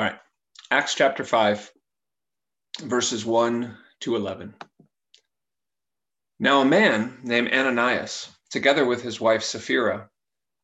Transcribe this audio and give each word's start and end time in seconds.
All 0.00 0.06
right. 0.06 0.18
Acts 0.70 0.94
chapter 0.94 1.24
5, 1.24 1.72
verses 2.84 3.26
1 3.26 3.76
to 4.00 4.16
11. 4.16 4.54
Now, 6.38 6.62
a 6.62 6.64
man 6.64 7.20
named 7.22 7.52
Ananias, 7.52 8.30
together 8.48 8.86
with 8.86 9.02
his 9.02 9.20
wife 9.20 9.42
Sapphira, 9.42 10.08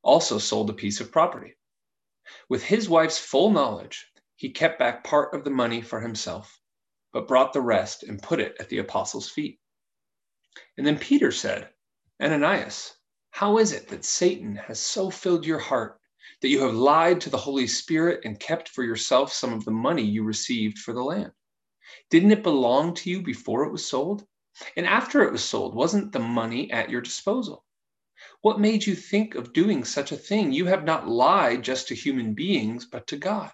also 0.02 0.38
sold 0.38 0.70
a 0.70 0.72
piece 0.72 1.02
of 1.02 1.12
property. 1.12 1.54
With 2.48 2.62
his 2.62 2.88
wife's 2.88 3.18
full 3.18 3.50
knowledge, 3.50 4.10
he 4.36 4.52
kept 4.52 4.78
back 4.78 5.04
part 5.04 5.34
of 5.34 5.44
the 5.44 5.50
money 5.50 5.82
for 5.82 6.00
himself, 6.00 6.58
but 7.12 7.28
brought 7.28 7.52
the 7.52 7.60
rest 7.60 8.04
and 8.04 8.22
put 8.22 8.40
it 8.40 8.56
at 8.58 8.70
the 8.70 8.78
apostles' 8.78 9.28
feet. 9.28 9.60
And 10.78 10.86
then 10.86 10.98
Peter 10.98 11.30
said, 11.30 11.68
Ananias, 12.22 12.96
how 13.32 13.58
is 13.58 13.72
it 13.72 13.88
that 13.88 14.06
Satan 14.06 14.56
has 14.56 14.80
so 14.80 15.10
filled 15.10 15.44
your 15.44 15.58
heart 15.58 16.00
that 16.42 16.48
you 16.48 16.62
have 16.62 16.74
lied 16.74 17.20
to 17.22 17.30
the 17.30 17.36
Holy 17.36 17.66
Spirit 17.66 18.20
and 18.24 18.38
kept 18.38 18.68
for 18.70 18.82
yourself 18.82 19.32
some 19.32 19.52
of 19.52 19.64
the 19.64 19.70
money 19.70 20.02
you 20.02 20.24
received 20.24 20.78
for 20.78 20.92
the 20.92 21.02
land? 21.02 21.32
Didn't 22.10 22.32
it 22.32 22.42
belong 22.42 22.94
to 22.94 23.10
you 23.10 23.22
before 23.22 23.64
it 23.64 23.72
was 23.72 23.88
sold? 23.88 24.26
And 24.76 24.86
after 24.86 25.22
it 25.22 25.32
was 25.32 25.44
sold, 25.44 25.74
wasn't 25.74 26.12
the 26.12 26.18
money 26.18 26.70
at 26.72 26.90
your 26.90 27.00
disposal? 27.00 27.64
What 28.40 28.60
made 28.60 28.86
you 28.86 28.94
think 28.94 29.34
of 29.34 29.52
doing 29.52 29.84
such 29.84 30.12
a 30.12 30.16
thing? 30.16 30.52
You 30.52 30.66
have 30.66 30.84
not 30.84 31.08
lied 31.08 31.62
just 31.62 31.88
to 31.88 31.94
human 31.94 32.34
beings, 32.34 32.86
but 32.86 33.06
to 33.08 33.16
God. 33.16 33.52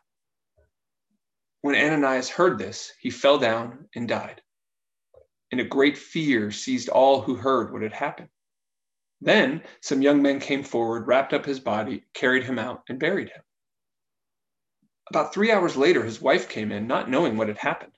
When 1.62 1.74
Ananias 1.74 2.28
heard 2.28 2.58
this, 2.58 2.92
he 3.00 3.10
fell 3.10 3.38
down 3.38 3.88
and 3.94 4.08
died. 4.08 4.42
And 5.50 5.60
a 5.60 5.64
great 5.64 5.98
fear 5.98 6.50
seized 6.50 6.88
all 6.88 7.20
who 7.20 7.34
heard 7.34 7.72
what 7.72 7.82
had 7.82 7.92
happened. 7.92 8.28
Then 9.24 9.62
some 9.80 10.02
young 10.02 10.20
men 10.20 10.40
came 10.40 10.64
forward, 10.64 11.06
wrapped 11.06 11.32
up 11.32 11.44
his 11.44 11.60
body, 11.60 12.04
carried 12.12 12.42
him 12.42 12.58
out, 12.58 12.82
and 12.88 12.98
buried 12.98 13.28
him. 13.30 13.42
About 15.10 15.32
three 15.32 15.52
hours 15.52 15.76
later, 15.76 16.02
his 16.02 16.20
wife 16.20 16.48
came 16.48 16.72
in, 16.72 16.88
not 16.88 17.08
knowing 17.08 17.36
what 17.36 17.46
had 17.46 17.58
happened. 17.58 17.96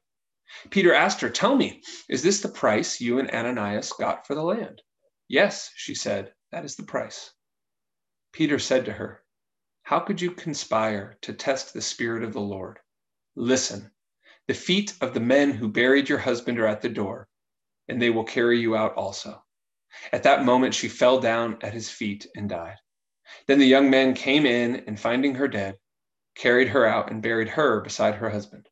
Peter 0.68 0.92
asked 0.92 1.22
her, 1.22 1.30
Tell 1.30 1.56
me, 1.56 1.82
is 2.10 2.22
this 2.22 2.42
the 2.42 2.50
price 2.50 3.00
you 3.00 3.18
and 3.18 3.30
Ananias 3.30 3.90
got 3.94 4.26
for 4.26 4.34
the 4.34 4.42
land? 4.42 4.82
Yes, 5.26 5.72
she 5.74 5.94
said, 5.94 6.34
that 6.52 6.66
is 6.66 6.76
the 6.76 6.82
price. 6.82 7.32
Peter 8.32 8.58
said 8.58 8.84
to 8.84 8.92
her, 8.92 9.24
How 9.84 10.00
could 10.00 10.20
you 10.20 10.30
conspire 10.30 11.16
to 11.22 11.32
test 11.32 11.72
the 11.72 11.80
Spirit 11.80 12.22
of 12.22 12.34
the 12.34 12.40
Lord? 12.42 12.80
Listen, 13.34 13.92
the 14.46 14.52
feet 14.52 14.94
of 15.00 15.14
the 15.14 15.20
men 15.20 15.52
who 15.52 15.68
buried 15.68 16.10
your 16.10 16.18
husband 16.18 16.58
are 16.60 16.66
at 16.66 16.82
the 16.82 16.90
door, 16.90 17.30
and 17.88 18.02
they 18.02 18.10
will 18.10 18.24
carry 18.24 18.60
you 18.60 18.76
out 18.76 18.94
also. 18.96 19.42
At 20.12 20.22
that 20.24 20.44
moment, 20.44 20.74
she 20.74 20.88
fell 20.88 21.20
down 21.20 21.58
at 21.62 21.72
his 21.72 21.90
feet 21.90 22.26
and 22.36 22.48
died. 22.48 22.76
Then 23.46 23.58
the 23.58 23.66
young 23.66 23.90
men 23.90 24.14
came 24.14 24.46
in 24.46 24.84
and, 24.86 24.98
finding 24.98 25.34
her 25.36 25.48
dead, 25.48 25.78
carried 26.34 26.68
her 26.68 26.86
out 26.86 27.10
and 27.10 27.22
buried 27.22 27.48
her 27.48 27.80
beside 27.80 28.14
her 28.16 28.30
husband. 28.30 28.68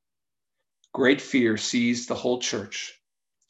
Great 0.92 1.20
fear 1.20 1.56
seized 1.56 2.08
the 2.08 2.14
whole 2.14 2.38
church 2.38 3.00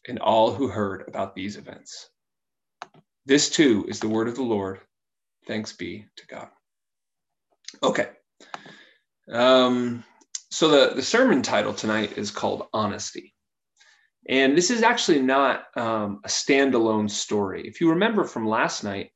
and 0.06 0.18
all 0.18 0.52
who 0.52 0.68
heard 0.68 1.08
about 1.08 1.34
these 1.34 1.56
events. 1.56 2.08
This 3.26 3.50
too 3.50 3.84
is 3.88 4.00
the 4.00 4.08
word 4.08 4.28
of 4.28 4.36
the 4.36 4.42
Lord. 4.42 4.80
Thanks 5.46 5.72
be 5.72 6.06
to 6.16 6.26
God. 6.26 6.48
Okay. 7.82 8.08
Um, 9.30 10.04
so 10.50 10.68
the, 10.68 10.94
the 10.94 11.02
sermon 11.02 11.42
title 11.42 11.72
tonight 11.72 12.18
is 12.18 12.30
called 12.30 12.68
Honesty. 12.72 13.34
And 14.28 14.56
this 14.56 14.70
is 14.70 14.82
actually 14.82 15.20
not 15.20 15.66
um, 15.76 16.20
a 16.24 16.28
standalone 16.28 17.10
story. 17.10 17.66
If 17.66 17.80
you 17.80 17.90
remember 17.90 18.24
from 18.24 18.46
last 18.46 18.84
night, 18.84 19.10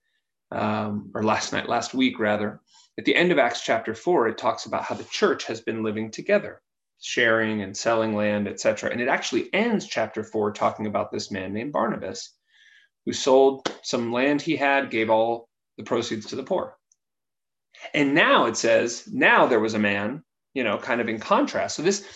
um, 0.50 1.10
or 1.14 1.22
last 1.22 1.52
night, 1.52 1.68
last 1.68 1.94
week 1.94 2.18
rather, 2.18 2.60
at 2.98 3.04
the 3.04 3.14
end 3.14 3.30
of 3.30 3.38
Acts 3.38 3.62
chapter 3.62 3.94
4, 3.94 4.28
it 4.28 4.38
talks 4.38 4.66
about 4.66 4.82
how 4.82 4.94
the 4.94 5.04
church 5.04 5.44
has 5.44 5.60
been 5.60 5.82
living 5.82 6.10
together, 6.10 6.62
sharing 7.00 7.62
and 7.62 7.76
selling 7.76 8.14
land, 8.14 8.48
etc. 8.48 8.90
And 8.90 9.00
it 9.00 9.08
actually 9.08 9.52
ends 9.52 9.86
chapter 9.86 10.24
4 10.24 10.52
talking 10.52 10.86
about 10.86 11.12
this 11.12 11.30
man 11.30 11.52
named 11.52 11.72
Barnabas, 11.72 12.32
who 13.04 13.12
sold 13.12 13.70
some 13.82 14.12
land 14.12 14.42
he 14.42 14.56
had, 14.56 14.90
gave 14.90 15.10
all 15.10 15.48
the 15.76 15.84
proceeds 15.84 16.26
to 16.26 16.36
the 16.36 16.42
poor. 16.42 16.76
And 17.94 18.14
now 18.14 18.46
it 18.46 18.56
says, 18.56 19.06
now 19.12 19.46
there 19.46 19.60
was 19.60 19.74
a 19.74 19.78
man, 19.78 20.24
you 20.54 20.64
know, 20.64 20.78
kind 20.78 21.00
of 21.00 21.08
in 21.08 21.20
contrast. 21.20 21.76
So 21.76 21.82
this 21.82 22.06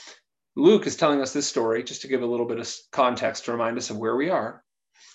Luke 0.56 0.86
is 0.86 0.96
telling 0.96 1.20
us 1.20 1.32
this 1.32 1.46
story 1.46 1.82
just 1.82 2.02
to 2.02 2.08
give 2.08 2.22
a 2.22 2.26
little 2.26 2.46
bit 2.46 2.58
of 2.58 2.72
context 2.92 3.44
to 3.44 3.52
remind 3.52 3.78
us 3.78 3.90
of 3.90 3.98
where 3.98 4.16
we 4.16 4.30
are. 4.30 4.62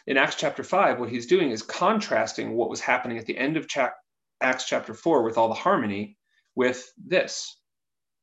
In 0.08 0.18
Acts 0.18 0.36
chapter 0.36 0.64
5, 0.64 1.00
what 1.00 1.10
he's 1.10 1.28
doing 1.28 1.52
is 1.52 1.62
contrasting 1.62 2.54
what 2.54 2.70
was 2.70 2.80
happening 2.80 3.18
at 3.18 3.26
the 3.26 3.38
end 3.38 3.58
of 3.58 3.68
cha- 3.68 3.94
Acts 4.42 4.66
chapter 4.66 4.94
4 4.94 5.24
with 5.24 5.38
all 5.38 5.50
the 5.50 5.54
harmony 5.56 6.18
with 6.56 6.92
this, 6.98 7.58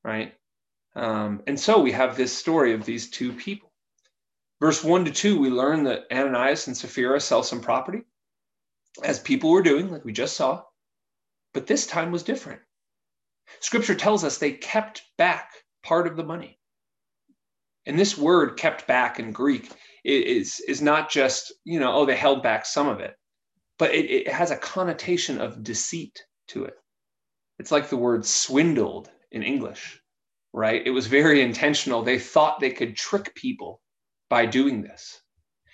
right? 0.04 0.34
Um, 0.94 1.42
and 1.46 1.58
so 1.58 1.80
we 1.80 1.92
have 1.92 2.16
this 2.16 2.36
story 2.36 2.72
of 2.74 2.84
these 2.84 3.10
two 3.10 3.32
people. 3.32 3.72
Verse 4.60 4.82
1 4.82 5.06
to 5.06 5.10
2, 5.10 5.40
we 5.40 5.50
learn 5.50 5.84
that 5.84 6.04
Ananias 6.12 6.66
and 6.66 6.76
Sapphira 6.76 7.20
sell 7.20 7.42
some 7.42 7.60
property, 7.60 8.02
as 9.02 9.18
people 9.18 9.50
were 9.50 9.62
doing, 9.62 9.90
like 9.90 10.04
we 10.04 10.12
just 10.12 10.36
saw, 10.36 10.62
but 11.52 11.66
this 11.66 11.86
time 11.86 12.12
was 12.12 12.22
different. 12.22 12.60
Scripture 13.60 13.94
tells 13.94 14.24
us 14.24 14.38
they 14.38 14.52
kept 14.52 15.02
back 15.18 15.50
part 15.82 16.06
of 16.06 16.16
the 16.16 16.24
money. 16.24 16.58
And 17.86 17.98
this 17.98 18.16
word 18.16 18.56
kept 18.56 18.86
back 18.86 19.18
in 19.18 19.32
Greek 19.32 19.70
is, 20.04 20.60
is 20.68 20.80
not 20.80 21.10
just, 21.10 21.52
you 21.64 21.80
know, 21.80 21.92
oh, 21.94 22.06
they 22.06 22.16
held 22.16 22.42
back 22.42 22.64
some 22.64 22.88
of 22.88 23.00
it, 23.00 23.16
but 23.78 23.92
it, 23.92 24.10
it 24.10 24.28
has 24.28 24.50
a 24.50 24.56
connotation 24.56 25.40
of 25.40 25.62
deceit 25.62 26.24
to 26.48 26.64
it. 26.64 26.74
It's 27.58 27.72
like 27.72 27.88
the 27.88 27.96
word 27.96 28.24
swindled 28.24 29.10
in 29.30 29.42
English, 29.42 30.00
right? 30.52 30.82
It 30.84 30.90
was 30.90 31.06
very 31.06 31.42
intentional. 31.42 32.02
They 32.02 32.18
thought 32.18 32.60
they 32.60 32.70
could 32.70 32.96
trick 32.96 33.34
people 33.34 33.80
by 34.28 34.46
doing 34.46 34.82
this. 34.82 35.20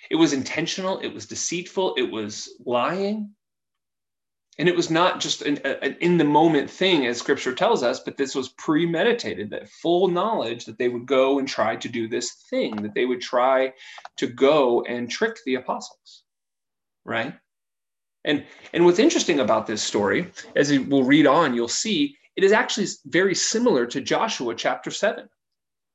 It 0.09 0.15
was 0.15 0.33
intentional, 0.33 0.99
it 0.99 1.13
was 1.13 1.27
deceitful, 1.27 1.95
it 1.97 2.09
was 2.09 2.49
lying, 2.65 3.35
and 4.59 4.67
it 4.67 4.75
was 4.75 4.89
not 4.89 5.21
just 5.21 5.41
an, 5.41 5.57
an, 5.59 5.95
in 6.01 6.17
the 6.17 6.25
moment 6.25 6.69
thing, 6.69 7.07
as 7.07 7.17
scripture 7.17 7.55
tells 7.55 7.81
us, 7.81 8.01
but 8.01 8.17
this 8.17 8.35
was 8.35 8.49
premeditated, 8.49 9.49
that 9.49 9.69
full 9.69 10.09
knowledge 10.09 10.65
that 10.65 10.77
they 10.77 10.89
would 10.89 11.05
go 11.05 11.39
and 11.39 11.47
try 11.47 11.77
to 11.77 11.87
do 11.87 12.09
this 12.09 12.45
thing, 12.49 12.75
that 12.75 12.93
they 12.93 13.05
would 13.05 13.21
try 13.21 13.73
to 14.17 14.27
go 14.27 14.83
and 14.83 15.09
trick 15.09 15.37
the 15.45 15.55
apostles, 15.55 16.23
right? 17.05 17.33
And, 18.25 18.45
and 18.73 18.83
what's 18.83 18.99
interesting 18.99 19.39
about 19.39 19.65
this 19.65 19.81
story, 19.81 20.29
as 20.57 20.77
we'll 20.77 21.03
read 21.03 21.25
on, 21.25 21.53
you'll 21.53 21.69
see 21.69 22.17
it 22.35 22.43
is 22.43 22.51
actually 22.51 22.87
very 23.05 23.35
similar 23.35 23.85
to 23.85 24.01
Joshua 24.01 24.53
chapter 24.55 24.91
7. 24.91 25.29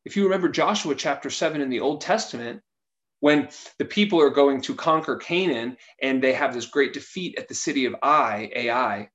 If 0.07 0.17
you 0.17 0.25
remember 0.25 0.49
Joshua 0.49 0.95
chapter 0.95 1.29
7 1.29 1.61
in 1.61 1.69
the 1.69 1.81
Old 1.81 2.01
Testament, 2.01 2.63
when 3.25 3.49
the 3.79 3.87
people 3.87 4.21
are 4.21 4.29
going 4.29 4.61
to 4.61 4.75
conquer 4.75 5.17
Canaan 5.17 5.79
and 6.03 6.23
they 6.23 6.35
have 6.35 6.53
this 6.53 6.67
great 6.67 6.93
defeat 6.93 7.39
at 7.39 7.49
the 7.49 7.55
city 7.55 7.87
of 7.87 7.97
Ai, 8.03 8.51
Ai, 8.55 9.09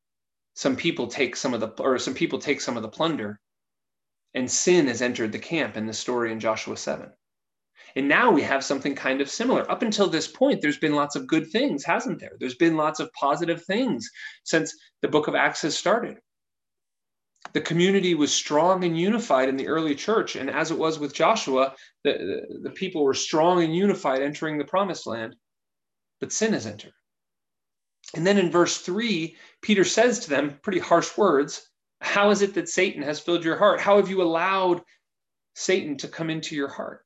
some 0.56 0.76
people 0.76 1.06
take 1.06 1.36
some 1.36 1.54
of 1.54 1.60
the 1.60 1.68
or 1.78 2.00
some 2.00 2.16
people 2.16 2.40
take 2.40 2.60
some 2.60 2.76
of 2.76 2.82
the 2.82 2.90
plunder, 2.90 3.40
and 4.34 4.50
sin 4.50 4.88
has 4.88 5.04
entered 5.04 5.32
the 5.32 5.38
camp 5.38 5.78
in 5.78 5.86
the 5.86 5.94
story 5.94 6.32
in 6.32 6.40
Joshua 6.40 6.76
7. 6.76 7.08
And 7.96 8.08
now 8.08 8.32
we 8.32 8.42
have 8.42 8.66
something 8.66 8.96
kind 8.96 9.22
of 9.22 9.30
similar. 9.30 9.70
Up 9.70 9.84
until 9.84 10.08
this 10.08 10.28
point, 10.28 10.60
there's 10.60 10.80
been 10.80 10.96
lots 10.96 11.16
of 11.16 11.28
good 11.28 11.52
things, 11.52 11.86
hasn't 11.86 12.20
there? 12.20 12.36
There's 12.40 12.56
been 12.56 12.78
lots 12.78 13.00
of 13.00 13.14
positive 13.14 13.64
things 13.66 14.10
since 14.44 14.76
the 15.04 15.08
book 15.08 15.28
of 15.28 15.36
Acts 15.36 15.62
has 15.62 15.78
started 15.78 16.18
the 17.54 17.62
community 17.62 18.16
was 18.16 18.34
strong 18.34 18.84
and 18.84 18.98
unified 18.98 19.50
in 19.50 19.58
the 19.58 19.68
early 19.68 19.96
church. 19.96 20.36
And 20.36 20.50
as 20.50 20.72
it 20.72 20.78
was 20.78 21.00
with 21.00 21.14
Joshua, 21.14 21.74
the, 22.04 22.12
the, 22.14 22.60
the, 22.64 22.70
people 22.72 23.04
were 23.04 23.14
strong 23.14 23.64
and 23.64 23.76
unified 23.76 24.22
entering 24.22 24.58
the 24.58 24.66
promised 24.66 25.08
land. 25.08 25.36
But 26.20 26.32
sin 26.32 26.54
has 26.54 26.66
entered. 26.66 26.94
And 28.16 28.26
then 28.26 28.38
in 28.38 28.52
verse 28.52 28.78
three, 28.78 29.38
Peter 29.62 29.84
says 29.84 30.20
to 30.20 30.30
them 30.30 30.60
pretty 30.62 30.80
harsh 30.80 31.18
words 31.18 31.70
How 32.02 32.30
is 32.30 32.42
it 32.42 32.54
that 32.56 32.70
Satan 32.70 33.02
has 33.04 33.20
filled 33.20 33.44
your 33.44 33.58
heart? 33.58 33.80
How 33.80 33.98
have 33.98 34.10
you 34.10 34.22
allowed 34.22 34.82
Satan 35.56 35.98
to 35.98 36.08
come 36.08 36.30
into 36.30 36.56
your 36.56 36.70
heart? 36.70 37.06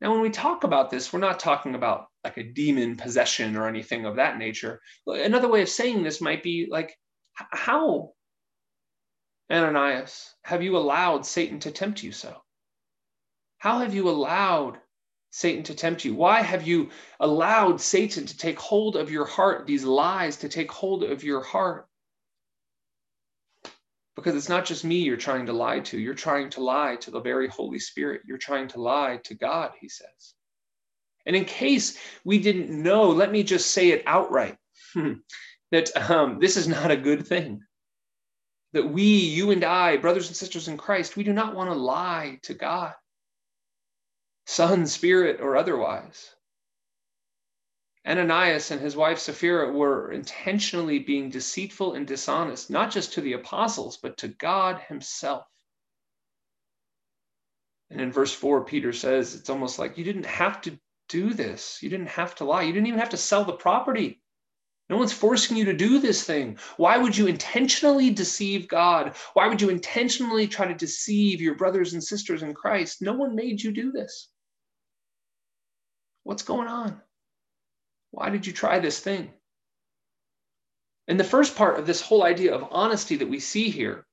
Now, 0.00 0.12
when 0.12 0.20
we 0.20 0.30
talk 0.30 0.64
about 0.64 0.90
this, 0.90 1.12
we're 1.12 1.20
not 1.20 1.40
talking 1.40 1.74
about 1.74 2.06
like 2.24 2.36
a 2.36 2.42
demon 2.42 2.96
possession 2.96 3.56
or 3.56 3.68
anything 3.68 4.04
of 4.06 4.16
that 4.16 4.38
nature. 4.38 4.80
Another 5.06 5.48
way 5.48 5.62
of 5.62 5.68
saying 5.68 6.02
this 6.02 6.20
might 6.20 6.42
be 6.42 6.66
like, 6.70 6.96
how 7.34 8.12
Ananias, 9.50 10.34
have 10.42 10.62
you 10.62 10.76
allowed 10.76 11.26
Satan 11.26 11.60
to 11.60 11.70
tempt 11.70 12.02
you 12.02 12.12
so? 12.12 12.42
How 13.58 13.80
have 13.80 13.94
you 13.94 14.08
allowed 14.08 14.78
Satan 15.30 15.62
to 15.64 15.74
tempt 15.74 16.04
you? 16.04 16.14
Why 16.14 16.40
have 16.40 16.66
you 16.66 16.90
allowed 17.20 17.80
Satan 17.80 18.26
to 18.26 18.36
take 18.36 18.58
hold 18.58 18.96
of 18.96 19.10
your 19.10 19.26
heart, 19.26 19.66
these 19.66 19.84
lies 19.84 20.38
to 20.38 20.48
take 20.48 20.70
hold 20.70 21.02
of 21.02 21.24
your 21.24 21.42
heart? 21.42 21.88
Because 24.16 24.36
it's 24.36 24.48
not 24.48 24.64
just 24.64 24.84
me 24.84 24.96
you're 24.96 25.16
trying 25.16 25.46
to 25.46 25.52
lie 25.52 25.80
to. 25.80 25.98
You're 25.98 26.14
trying 26.14 26.50
to 26.50 26.62
lie 26.62 26.96
to 26.96 27.10
the 27.10 27.20
very 27.20 27.48
Holy 27.48 27.78
Spirit. 27.78 28.22
You're 28.24 28.38
trying 28.38 28.68
to 28.68 28.80
lie 28.80 29.18
to 29.24 29.34
God, 29.34 29.72
he 29.80 29.88
says. 29.88 30.34
And 31.26 31.34
in 31.34 31.44
case 31.44 31.98
we 32.24 32.38
didn't 32.38 32.70
know, 32.70 33.10
let 33.10 33.32
me 33.32 33.42
just 33.42 33.72
say 33.72 33.90
it 33.90 34.04
outright 34.06 34.56
that 35.72 36.10
um, 36.10 36.38
this 36.38 36.56
is 36.56 36.68
not 36.68 36.90
a 36.90 36.96
good 36.96 37.26
thing 37.26 37.62
that 38.74 38.90
we, 38.90 39.04
you 39.04 39.52
and 39.52 39.62
I, 39.64 39.96
brothers 39.96 40.26
and 40.26 40.36
sisters 40.36 40.66
in 40.66 40.76
Christ, 40.76 41.16
we 41.16 41.22
do 41.22 41.32
not 41.32 41.54
want 41.54 41.70
to 41.70 41.74
lie 41.74 42.40
to 42.42 42.54
God, 42.54 42.92
Son, 44.46 44.86
Spirit, 44.86 45.40
or 45.40 45.56
otherwise. 45.56 46.34
Ananias 48.04 48.72
and 48.72 48.80
his 48.80 48.96
wife 48.96 49.20
Sapphira 49.20 49.72
were 49.72 50.10
intentionally 50.10 50.98
being 50.98 51.30
deceitful 51.30 51.94
and 51.94 52.04
dishonest, 52.04 52.68
not 52.68 52.90
just 52.90 53.12
to 53.12 53.20
the 53.20 53.34
apostles, 53.34 53.96
but 53.96 54.18
to 54.18 54.28
God 54.28 54.80
himself. 54.88 55.46
And 57.90 58.00
in 58.00 58.10
verse 58.10 58.34
4, 58.34 58.64
Peter 58.64 58.92
says, 58.92 59.36
it's 59.36 59.50
almost 59.50 59.78
like 59.78 59.96
you 59.96 60.04
didn't 60.04 60.26
have 60.26 60.60
to 60.62 60.76
do 61.08 61.32
this. 61.32 61.78
You 61.80 61.90
didn't 61.90 62.08
have 62.08 62.34
to 62.36 62.44
lie. 62.44 62.62
You 62.62 62.72
didn't 62.72 62.88
even 62.88 63.00
have 63.00 63.10
to 63.10 63.16
sell 63.16 63.44
the 63.44 63.52
property. 63.52 64.20
No 64.90 64.98
one's 64.98 65.12
forcing 65.12 65.56
you 65.56 65.64
to 65.64 65.72
do 65.72 65.98
this 65.98 66.24
thing. 66.24 66.58
Why 66.76 66.98
would 66.98 67.16
you 67.16 67.26
intentionally 67.26 68.10
deceive 68.10 68.68
God? 68.68 69.16
Why 69.32 69.48
would 69.48 69.62
you 69.62 69.70
intentionally 69.70 70.46
try 70.46 70.66
to 70.66 70.74
deceive 70.74 71.40
your 71.40 71.54
brothers 71.54 71.94
and 71.94 72.04
sisters 72.04 72.42
in 72.42 72.52
Christ? 72.52 73.00
No 73.00 73.14
one 73.14 73.34
made 73.34 73.62
you 73.62 73.72
do 73.72 73.92
this. 73.92 74.28
What's 76.24 76.42
going 76.42 76.68
on? 76.68 77.00
Why 78.10 78.30
did 78.30 78.46
you 78.46 78.52
try 78.52 78.78
this 78.78 79.00
thing? 79.00 79.32
And 81.08 81.18
the 81.18 81.24
first 81.24 81.56
part 81.56 81.78
of 81.78 81.86
this 81.86 82.00
whole 82.00 82.22
idea 82.22 82.54
of 82.54 82.68
honesty 82.70 83.16
that 83.16 83.28
we 83.28 83.40
see 83.40 83.70
here, 83.70 84.06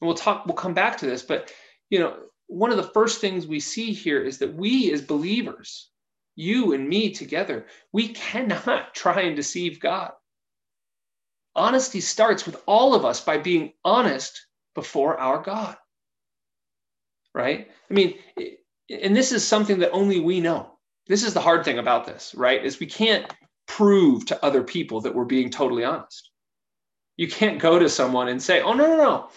and 0.00 0.06
we'll 0.06 0.14
talk, 0.14 0.46
we'll 0.46 0.54
come 0.54 0.74
back 0.74 0.98
to 0.98 1.06
this, 1.06 1.22
but 1.22 1.52
you 1.90 1.98
know, 1.98 2.16
one 2.48 2.70
of 2.70 2.76
the 2.76 2.82
first 2.82 3.20
things 3.20 3.46
we 3.46 3.60
see 3.60 3.92
here 3.92 4.22
is 4.22 4.38
that 4.38 4.54
we 4.54 4.92
as 4.92 5.02
believers, 5.02 5.90
you 6.36 6.74
and 6.74 6.86
me 6.88 7.10
together, 7.10 7.66
we 7.92 8.08
cannot 8.08 8.94
try 8.94 9.22
and 9.22 9.34
deceive 9.34 9.80
God. 9.80 10.12
Honesty 11.56 12.00
starts 12.00 12.44
with 12.44 12.62
all 12.66 12.94
of 12.94 13.04
us 13.04 13.20
by 13.22 13.38
being 13.38 13.72
honest 13.84 14.46
before 14.74 15.18
our 15.18 15.42
God. 15.42 15.76
Right? 17.34 17.70
I 17.90 17.94
mean, 17.94 18.18
and 18.90 19.16
this 19.16 19.32
is 19.32 19.46
something 19.46 19.78
that 19.80 19.90
only 19.90 20.20
we 20.20 20.40
know. 20.40 20.72
This 21.06 21.22
is 21.22 21.34
the 21.34 21.40
hard 21.40 21.64
thing 21.64 21.78
about 21.78 22.06
this, 22.06 22.34
right? 22.34 22.62
Is 22.64 22.78
we 22.78 22.86
can't 22.86 23.32
prove 23.66 24.26
to 24.26 24.44
other 24.44 24.62
people 24.62 25.00
that 25.00 25.14
we're 25.14 25.24
being 25.24 25.50
totally 25.50 25.84
honest. 25.84 26.30
You 27.16 27.28
can't 27.28 27.58
go 27.58 27.78
to 27.78 27.88
someone 27.88 28.28
and 28.28 28.42
say, 28.42 28.60
oh, 28.60 28.74
no, 28.74 28.86
no, 28.86 28.96
no. 28.96 29.28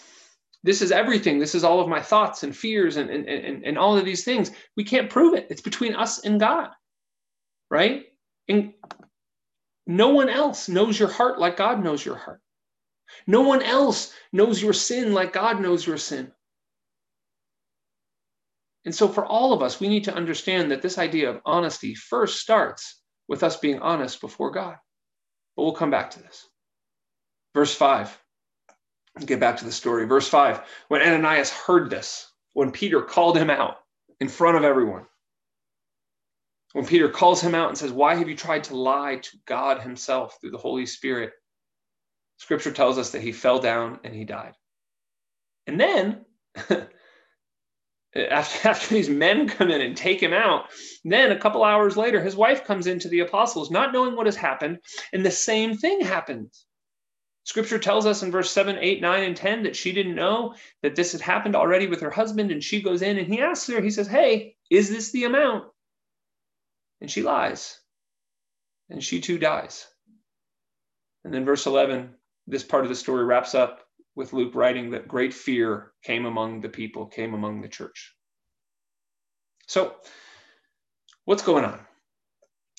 This 0.64 0.82
is 0.82 0.92
everything. 0.92 1.40
This 1.40 1.56
is 1.56 1.64
all 1.64 1.80
of 1.80 1.88
my 1.88 2.02
thoughts 2.02 2.44
and 2.44 2.56
fears 2.56 2.98
and, 2.98 3.10
and, 3.10 3.26
and, 3.28 3.64
and 3.64 3.78
all 3.78 3.98
of 3.98 4.04
these 4.04 4.26
things. 4.26 4.52
We 4.76 4.84
can't 4.84 5.10
prove 5.10 5.36
it. 5.36 5.48
It's 5.50 5.62
between 5.62 5.96
us 5.96 6.26
and 6.26 6.40
God 6.40 6.72
right? 7.70 8.06
And 8.48 8.74
no 9.86 10.10
one 10.10 10.30
else 10.30 10.70
knows 10.70 11.00
your 11.00 11.10
heart 11.10 11.40
like 11.40 11.58
God 11.58 11.84
knows 11.84 12.04
your 12.04 12.16
heart. 12.16 12.42
No 13.26 13.42
one 13.42 13.62
else 13.62 14.14
knows 14.32 14.62
your 14.62 14.74
sin 14.74 15.14
like 15.14 15.34
God 15.34 15.60
knows 15.62 15.86
your 15.86 15.98
sin. 15.98 16.32
And 18.86 18.96
so, 18.96 19.08
for 19.08 19.26
all 19.26 19.52
of 19.52 19.62
us, 19.62 19.80
we 19.80 19.88
need 19.88 20.06
to 20.06 20.14
understand 20.14 20.72
that 20.72 20.82
this 20.82 20.98
idea 20.98 21.30
of 21.30 21.42
honesty 21.46 21.96
first 21.96 22.40
starts 22.40 23.02
with 23.28 23.44
us 23.44 23.58
being 23.58 23.80
honest 23.80 24.22
before 24.22 24.52
God. 24.52 24.78
But 25.56 25.64
we'll 25.64 25.74
come 25.74 25.92
back 25.92 26.12
to 26.12 26.22
this. 26.22 26.48
Verse 27.54 27.74
5. 27.74 28.18
Get 29.26 29.40
back 29.40 29.58
to 29.58 29.66
the 29.66 29.72
story. 29.72 30.06
Verse 30.06 30.28
5. 30.28 30.62
When 30.88 31.02
Ananias 31.02 31.52
heard 31.52 31.90
this, 31.90 32.32
when 32.54 32.72
Peter 32.72 33.02
called 33.02 33.38
him 33.38 33.50
out 33.50 33.78
in 34.20 34.30
front 34.30 34.56
of 34.56 34.64
everyone, 34.64 35.06
when 36.74 36.86
Peter 36.86 37.10
calls 37.10 37.42
him 37.42 37.56
out 37.56 37.70
and 37.70 37.78
says, 37.78 37.92
Why 37.92 38.16
have 38.16 38.30
you 38.30 38.36
tried 38.36 38.66
to 38.66 38.76
lie 38.76 39.18
to 39.18 39.38
God 39.46 39.82
Himself 39.82 40.38
through 40.40 40.52
the 40.52 40.58
Holy 40.58 40.86
Spirit? 40.86 41.32
Scripture 42.38 42.72
tells 42.72 42.98
us 42.98 43.12
that 43.12 43.22
he 43.22 43.32
fell 43.32 43.60
down 43.60 44.00
and 44.04 44.16
he 44.16 44.24
died. 44.24 44.54
And 45.68 45.80
then, 45.80 46.26
after, 48.16 48.70
after 48.70 48.94
these 48.94 49.10
men 49.10 49.48
come 49.50 49.70
in 49.70 49.82
and 49.82 49.96
take 49.96 50.22
him 50.22 50.34
out, 50.34 50.66
then 51.04 51.32
a 51.32 51.40
couple 51.40 51.64
hours 51.64 51.98
later, 51.98 52.22
his 52.22 52.36
wife 52.36 52.64
comes 52.64 52.88
into 52.88 53.10
the 53.10 53.20
apostles, 53.20 53.70
not 53.70 53.92
knowing 53.92 54.16
what 54.16 54.26
has 54.26 54.38
happened, 54.38 54.80
and 55.12 55.26
the 55.26 55.32
same 55.32 55.78
thing 55.78 56.02
happens. 56.02 56.66
Scripture 57.44 57.80
tells 57.80 58.06
us 58.06 58.22
in 58.22 58.32
verse 58.32 58.52
7, 58.52 58.78
8, 58.80 59.02
9, 59.02 59.24
and 59.24 59.36
10 59.36 59.64
that 59.64 59.76
she 59.76 59.92
didn't 59.92 60.16
know 60.16 60.54
that 60.84 60.96
this 60.96 61.14
had 61.14 61.22
happened 61.22 61.56
already 61.56 61.88
with 61.88 62.00
her 62.02 62.12
husband. 62.12 62.52
And 62.52 62.64
she 62.64 62.82
goes 62.82 63.02
in 63.02 63.18
and 63.18 63.28
he 63.28 63.42
asks 63.42 63.68
her, 63.68 63.82
he 63.82 63.90
says, 63.90 64.08
Hey, 64.08 64.56
is 64.70 64.90
this 64.90 65.12
the 65.12 65.24
amount? 65.24 65.66
And 67.02 67.10
she 67.10 67.22
lies. 67.22 67.80
And 68.90 69.04
she 69.04 69.22
too 69.22 69.38
dies. 69.38 69.88
And 71.24 71.34
then 71.34 71.46
verse 71.46 71.66
11, 71.66 72.10
this 72.48 72.64
part 72.64 72.84
of 72.84 72.90
the 72.90 72.96
story 72.96 73.24
wraps 73.24 73.54
up 73.54 73.82
with 74.16 74.34
Luke 74.34 74.56
writing 74.56 74.92
that 74.92 75.08
great 75.08 75.34
fear 75.34 75.92
came 76.04 76.26
among 76.26 76.62
the 76.62 76.70
people, 76.70 77.06
came 77.06 77.34
among 77.34 77.62
the 77.62 77.68
church. 77.68 78.16
So, 79.68 79.96
what's 81.26 81.44
going 81.44 81.66
on? 81.66 81.80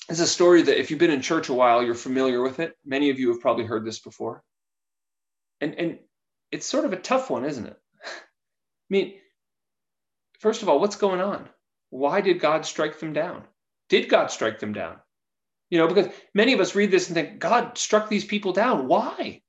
It's 0.09 0.19
a 0.19 0.27
story 0.27 0.61
that 0.63 0.79
if 0.79 0.91
you've 0.91 0.99
been 0.99 1.11
in 1.11 1.21
church 1.21 1.47
a 1.47 1.53
while, 1.53 1.81
you're 1.81 1.95
familiar 1.95 2.41
with 2.41 2.59
it. 2.59 2.75
Many 2.83 3.09
of 3.09 3.19
you 3.19 3.29
have 3.29 3.39
probably 3.39 3.65
heard 3.65 3.85
this 3.85 3.99
before. 3.99 4.43
And, 5.61 5.75
and 5.75 5.99
it's 6.51 6.65
sort 6.65 6.85
of 6.85 6.91
a 6.91 6.97
tough 6.97 7.29
one, 7.29 7.45
isn't 7.45 7.65
it? 7.65 7.77
I 8.05 8.89
mean, 8.89 9.13
first 10.39 10.63
of 10.63 10.69
all, 10.69 10.79
what's 10.79 10.97
going 10.97 11.21
on? 11.21 11.47
Why 11.91 12.19
did 12.19 12.39
God 12.39 12.65
strike 12.65 12.99
them 12.99 13.13
down? 13.13 13.43
Did 13.91 14.07
God 14.07 14.31
strike 14.31 14.57
them 14.57 14.71
down? 14.71 14.95
You 15.69 15.77
know, 15.77 15.87
because 15.87 16.07
many 16.33 16.53
of 16.53 16.61
us 16.61 16.75
read 16.75 16.91
this 16.91 17.09
and 17.09 17.13
think, 17.13 17.39
God 17.39 17.77
struck 17.77 18.07
these 18.07 18.23
people 18.23 18.53
down. 18.53 18.87
Why? 18.87 19.41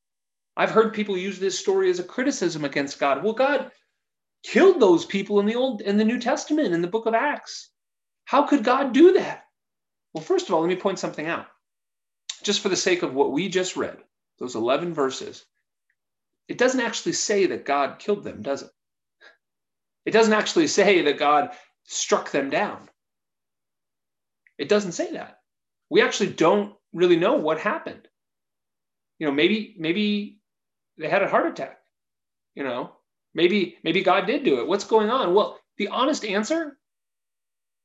I've 0.56 0.72
heard 0.72 0.94
people 0.94 1.16
use 1.16 1.38
this 1.38 1.56
story 1.56 1.88
as 1.90 2.00
a 2.00 2.04
criticism 2.04 2.64
against 2.64 2.98
God. 2.98 3.22
Well, 3.22 3.34
God 3.34 3.70
killed 4.42 4.80
those 4.80 5.06
people 5.06 5.38
in 5.38 5.46
the 5.46 5.54
Old 5.54 5.80
in 5.82 5.96
the 5.96 6.04
New 6.04 6.18
Testament, 6.18 6.74
in 6.74 6.82
the 6.82 6.88
book 6.88 7.06
of 7.06 7.14
Acts. 7.14 7.70
How 8.24 8.42
could 8.42 8.64
God 8.64 8.92
do 8.92 9.12
that? 9.12 9.44
Well, 10.12 10.24
first 10.24 10.48
of 10.48 10.54
all, 10.54 10.62
let 10.62 10.68
me 10.68 10.74
point 10.74 10.98
something 10.98 11.28
out. 11.28 11.46
Just 12.42 12.62
for 12.62 12.68
the 12.68 12.74
sake 12.74 13.04
of 13.04 13.14
what 13.14 13.30
we 13.30 13.48
just 13.48 13.76
read, 13.76 13.98
those 14.40 14.56
11 14.56 14.92
verses, 14.92 15.44
it 16.48 16.58
doesn't 16.58 16.80
actually 16.80 17.12
say 17.12 17.46
that 17.46 17.64
God 17.64 18.00
killed 18.00 18.24
them, 18.24 18.42
does 18.42 18.62
it? 18.62 18.70
It 20.04 20.10
doesn't 20.10 20.32
actually 20.32 20.66
say 20.66 21.00
that 21.02 21.16
God 21.16 21.50
struck 21.84 22.32
them 22.32 22.50
down. 22.50 22.88
It 24.58 24.68
doesn't 24.68 24.92
say 24.92 25.12
that. 25.12 25.38
We 25.90 26.02
actually 26.02 26.30
don't 26.30 26.74
really 26.92 27.16
know 27.16 27.34
what 27.34 27.58
happened. 27.58 28.08
You 29.18 29.26
know, 29.26 29.32
maybe 29.32 29.74
maybe 29.78 30.38
they 30.98 31.08
had 31.08 31.22
a 31.22 31.28
heart 31.28 31.46
attack. 31.46 31.78
You 32.54 32.64
know, 32.64 32.92
maybe 33.34 33.78
maybe 33.84 34.02
God 34.02 34.26
did 34.26 34.44
do 34.44 34.60
it. 34.60 34.66
What's 34.66 34.84
going 34.84 35.10
on? 35.10 35.34
Well, 35.34 35.58
the 35.78 35.88
honest 35.88 36.24
answer 36.24 36.76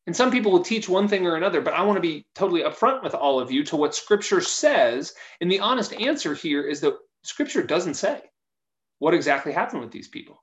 and 0.07 0.15
some 0.15 0.31
people 0.31 0.53
will 0.53 0.63
teach 0.63 0.87
one 0.87 1.09
thing 1.09 1.27
or 1.27 1.35
another, 1.35 1.59
but 1.59 1.73
I 1.73 1.83
want 1.83 1.97
to 1.97 2.01
be 2.01 2.25
totally 2.33 2.63
upfront 2.63 3.03
with 3.03 3.13
all 3.13 3.41
of 3.41 3.51
you 3.51 3.63
to 3.65 3.75
what 3.75 3.93
scripture 3.93 4.39
says. 4.39 5.13
And 5.41 5.51
the 5.51 5.59
honest 5.59 5.93
answer 5.93 6.33
here 6.33 6.63
is 6.63 6.79
that 6.79 6.97
scripture 7.23 7.61
doesn't 7.61 7.95
say 7.95 8.21
what 8.99 9.13
exactly 9.13 9.51
happened 9.51 9.81
with 9.81 9.91
these 9.91 10.07
people. 10.07 10.41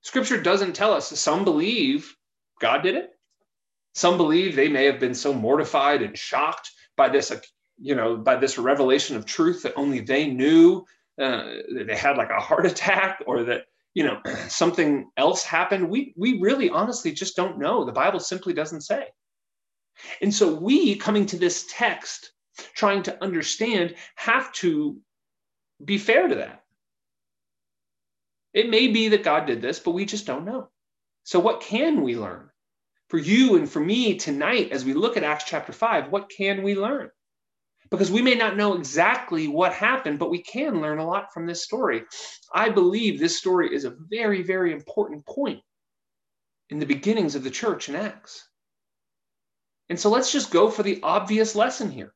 Scripture 0.00 0.40
doesn't 0.40 0.72
tell 0.72 0.94
us. 0.94 1.08
Some 1.20 1.44
believe 1.44 2.16
God 2.60 2.82
did 2.82 2.94
it, 2.94 3.10
some 3.94 4.16
believe 4.16 4.54
they 4.54 4.68
may 4.68 4.84
have 4.84 5.00
been 5.00 5.14
so 5.14 5.32
mortified 5.32 6.02
and 6.02 6.16
shocked 6.16 6.70
by 6.96 7.08
this, 7.08 7.32
you 7.78 7.94
know, 7.94 8.16
by 8.16 8.36
this 8.36 8.58
revelation 8.58 9.16
of 9.16 9.26
truth 9.26 9.62
that 9.62 9.74
only 9.76 10.00
they 10.00 10.26
knew 10.26 10.84
uh, 11.20 11.44
that 11.74 11.86
they 11.86 11.96
had 11.96 12.16
like 12.16 12.30
a 12.30 12.40
heart 12.40 12.66
attack 12.72 13.22
or 13.26 13.44
that 13.44 13.64
you 13.94 14.04
know 14.04 14.20
something 14.48 15.10
else 15.16 15.42
happened. 15.42 15.90
We 15.90 16.14
we 16.16 16.40
really 16.40 16.70
honestly 16.70 17.12
just 17.12 17.36
don't 17.36 17.58
know. 17.58 17.84
The 17.84 17.92
Bible 17.92 18.20
simply 18.20 18.52
doesn't 18.52 18.82
say. 18.82 19.06
And 20.22 20.34
so 20.34 20.54
we 20.54 20.96
coming 20.96 21.26
to 21.26 21.36
this 21.36 21.66
text, 21.70 22.32
trying 22.74 23.02
to 23.04 23.22
understand, 23.22 23.94
have 24.14 24.52
to 24.54 24.98
be 25.84 25.98
fair 25.98 26.28
to 26.28 26.34
that. 26.36 26.64
It 28.52 28.68
may 28.68 28.88
be 28.88 29.08
that 29.08 29.22
God 29.22 29.46
did 29.46 29.62
this, 29.62 29.78
but 29.78 29.92
we 29.92 30.04
just 30.04 30.26
don't 30.26 30.44
know. 30.44 30.68
So, 31.24 31.38
what 31.38 31.60
can 31.60 32.02
we 32.02 32.16
learn? 32.16 32.49
For 33.10 33.18
you 33.18 33.56
and 33.56 33.68
for 33.68 33.80
me 33.80 34.16
tonight 34.16 34.70
as 34.70 34.84
we 34.84 34.94
look 34.94 35.16
at 35.16 35.24
Acts 35.24 35.44
chapter 35.44 35.72
5, 35.72 36.10
what 36.10 36.30
can 36.30 36.62
we 36.62 36.76
learn? 36.76 37.10
Because 37.90 38.10
we 38.10 38.22
may 38.22 38.36
not 38.36 38.56
know 38.56 38.74
exactly 38.74 39.48
what 39.48 39.72
happened, 39.72 40.20
but 40.20 40.30
we 40.30 40.42
can 40.42 40.80
learn 40.80 41.00
a 41.00 41.06
lot 41.06 41.34
from 41.34 41.44
this 41.44 41.64
story. 41.64 42.04
I 42.54 42.68
believe 42.68 43.18
this 43.18 43.36
story 43.36 43.74
is 43.74 43.84
a 43.84 43.96
very, 44.08 44.42
very 44.44 44.72
important 44.72 45.26
point 45.26 45.60
in 46.70 46.78
the 46.78 46.86
beginnings 46.86 47.34
of 47.34 47.42
the 47.42 47.50
church 47.50 47.88
in 47.88 47.96
Acts. 47.96 48.48
And 49.88 49.98
so 49.98 50.08
let's 50.08 50.30
just 50.30 50.52
go 50.52 50.70
for 50.70 50.84
the 50.84 51.00
obvious 51.02 51.56
lesson 51.56 51.90
here. 51.90 52.14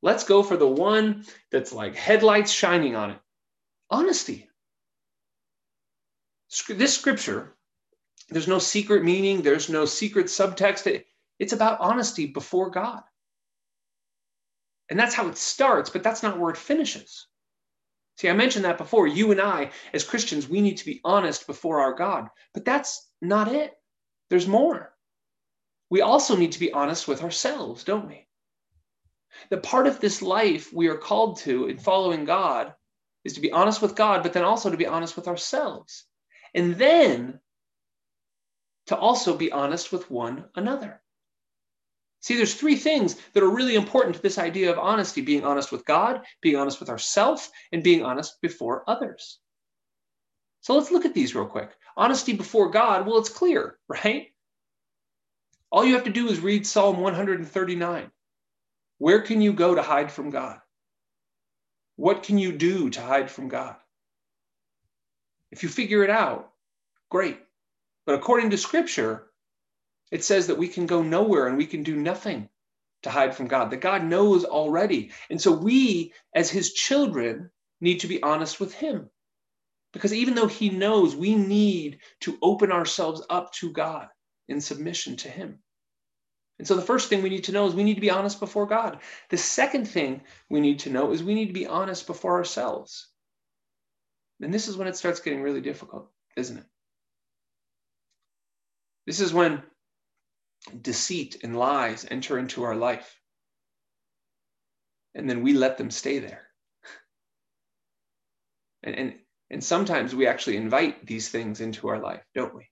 Let's 0.00 0.24
go 0.24 0.42
for 0.42 0.56
the 0.56 0.66
one 0.66 1.26
that's 1.52 1.72
like 1.72 1.94
headlights 1.94 2.50
shining 2.50 2.96
on 2.96 3.10
it 3.10 3.18
honesty. 3.90 4.48
This 6.68 6.96
scripture 6.96 7.56
there's 8.34 8.48
no 8.48 8.58
secret 8.58 9.04
meaning, 9.04 9.42
there's 9.42 9.68
no 9.68 9.84
secret 9.84 10.26
subtext. 10.26 11.04
It's 11.38 11.52
about 11.52 11.78
honesty 11.80 12.26
before 12.26 12.68
God. 12.68 13.02
And 14.90 14.98
that's 14.98 15.14
how 15.14 15.28
it 15.28 15.38
starts, 15.38 15.88
but 15.88 16.02
that's 16.02 16.24
not 16.24 16.40
where 16.40 16.50
it 16.50 16.56
finishes. 16.56 17.28
See, 18.16 18.28
I 18.28 18.32
mentioned 18.32 18.64
that 18.64 18.76
before. 18.76 19.06
You 19.06 19.30
and 19.30 19.40
I, 19.40 19.70
as 19.92 20.02
Christians, 20.02 20.48
we 20.48 20.60
need 20.60 20.78
to 20.78 20.84
be 20.84 21.00
honest 21.04 21.46
before 21.46 21.80
our 21.80 21.94
God. 21.94 22.28
But 22.52 22.64
that's 22.64 23.08
not 23.22 23.52
it. 23.52 23.72
There's 24.30 24.48
more. 24.48 24.92
We 25.88 26.00
also 26.00 26.36
need 26.36 26.50
to 26.52 26.60
be 26.60 26.72
honest 26.72 27.06
with 27.06 27.22
ourselves, 27.22 27.84
don't 27.84 28.08
we? 28.08 28.26
The 29.50 29.58
part 29.58 29.86
of 29.86 30.00
this 30.00 30.22
life 30.22 30.72
we 30.72 30.88
are 30.88 30.96
called 30.96 31.38
to 31.42 31.68
in 31.68 31.78
following 31.78 32.24
God 32.24 32.74
is 33.22 33.34
to 33.34 33.40
be 33.40 33.52
honest 33.52 33.80
with 33.80 33.94
God, 33.94 34.24
but 34.24 34.32
then 34.32 34.44
also 34.44 34.70
to 34.70 34.76
be 34.76 34.88
honest 34.88 35.14
with 35.14 35.28
ourselves. 35.28 36.04
And 36.52 36.74
then 36.74 37.38
to 38.86 38.96
also 38.96 39.36
be 39.36 39.52
honest 39.52 39.92
with 39.92 40.10
one 40.10 40.44
another. 40.54 41.00
See, 42.20 42.36
there's 42.36 42.54
three 42.54 42.76
things 42.76 43.16
that 43.34 43.42
are 43.42 43.50
really 43.50 43.74
important 43.74 44.16
to 44.16 44.22
this 44.22 44.38
idea 44.38 44.70
of 44.72 44.78
honesty 44.78 45.20
being 45.20 45.44
honest 45.44 45.70
with 45.70 45.84
God, 45.84 46.22
being 46.40 46.56
honest 46.56 46.80
with 46.80 46.88
ourselves, 46.88 47.50
and 47.70 47.82
being 47.82 48.02
honest 48.02 48.40
before 48.40 48.88
others. 48.88 49.38
So 50.62 50.74
let's 50.74 50.90
look 50.90 51.04
at 51.04 51.12
these 51.12 51.34
real 51.34 51.44
quick. 51.44 51.70
Honesty 51.96 52.32
before 52.32 52.70
God, 52.70 53.06
well, 53.06 53.18
it's 53.18 53.28
clear, 53.28 53.78
right? 53.88 54.28
All 55.70 55.84
you 55.84 55.94
have 55.94 56.04
to 56.04 56.10
do 56.10 56.28
is 56.28 56.40
read 56.40 56.66
Psalm 56.66 57.00
139. 57.00 58.10
Where 58.98 59.20
can 59.20 59.42
you 59.42 59.52
go 59.52 59.74
to 59.74 59.82
hide 59.82 60.10
from 60.10 60.30
God? 60.30 60.58
What 61.96 62.22
can 62.22 62.38
you 62.38 62.52
do 62.52 62.90
to 62.90 63.00
hide 63.00 63.30
from 63.30 63.48
God? 63.48 63.76
If 65.50 65.62
you 65.62 65.68
figure 65.68 66.02
it 66.02 66.10
out, 66.10 66.50
great. 67.10 67.38
But 68.06 68.16
according 68.16 68.50
to 68.50 68.58
scripture, 68.58 69.26
it 70.10 70.24
says 70.24 70.46
that 70.48 70.58
we 70.58 70.68
can 70.68 70.86
go 70.86 71.02
nowhere 71.02 71.46
and 71.46 71.56
we 71.56 71.66
can 71.66 71.82
do 71.82 71.96
nothing 71.96 72.48
to 73.02 73.10
hide 73.10 73.34
from 73.34 73.48
God, 73.48 73.70
that 73.70 73.80
God 73.80 74.04
knows 74.04 74.44
already. 74.44 75.10
And 75.30 75.40
so 75.40 75.52
we, 75.52 76.12
as 76.34 76.50
his 76.50 76.72
children, 76.72 77.50
need 77.80 78.00
to 78.00 78.08
be 78.08 78.22
honest 78.22 78.60
with 78.60 78.74
him. 78.74 79.10
Because 79.92 80.12
even 80.12 80.34
though 80.34 80.48
he 80.48 80.70
knows, 80.70 81.14
we 81.14 81.34
need 81.34 81.98
to 82.20 82.38
open 82.42 82.72
ourselves 82.72 83.22
up 83.30 83.52
to 83.54 83.70
God 83.70 84.08
in 84.48 84.60
submission 84.60 85.16
to 85.16 85.28
him. 85.28 85.60
And 86.58 86.66
so 86.66 86.76
the 86.76 86.82
first 86.82 87.08
thing 87.08 87.22
we 87.22 87.30
need 87.30 87.44
to 87.44 87.52
know 87.52 87.66
is 87.66 87.74
we 87.74 87.84
need 87.84 87.94
to 87.94 88.00
be 88.00 88.10
honest 88.10 88.40
before 88.40 88.66
God. 88.66 89.00
The 89.30 89.36
second 89.36 89.86
thing 89.86 90.22
we 90.50 90.60
need 90.60 90.80
to 90.80 90.90
know 90.90 91.12
is 91.12 91.22
we 91.22 91.34
need 91.34 91.46
to 91.46 91.52
be 91.52 91.66
honest 91.66 92.06
before 92.06 92.36
ourselves. 92.36 93.08
And 94.40 94.52
this 94.52 94.68
is 94.68 94.76
when 94.76 94.88
it 94.88 94.96
starts 94.96 95.20
getting 95.20 95.42
really 95.42 95.60
difficult, 95.60 96.10
isn't 96.36 96.58
it? 96.58 96.66
This 99.06 99.20
is 99.20 99.32
when 99.32 99.62
deceit 100.80 101.38
and 101.42 101.56
lies 101.56 102.06
enter 102.10 102.38
into 102.38 102.62
our 102.62 102.76
life. 102.76 103.18
And 105.14 105.28
then 105.28 105.42
we 105.42 105.52
let 105.52 105.78
them 105.78 105.90
stay 105.90 106.18
there. 106.18 106.42
And, 108.82 108.94
and, 108.96 109.14
and 109.50 109.64
sometimes 109.64 110.14
we 110.14 110.26
actually 110.26 110.56
invite 110.56 111.06
these 111.06 111.28
things 111.28 111.60
into 111.60 111.88
our 111.88 111.98
life, 111.98 112.22
don't 112.34 112.54
we? 112.54 112.68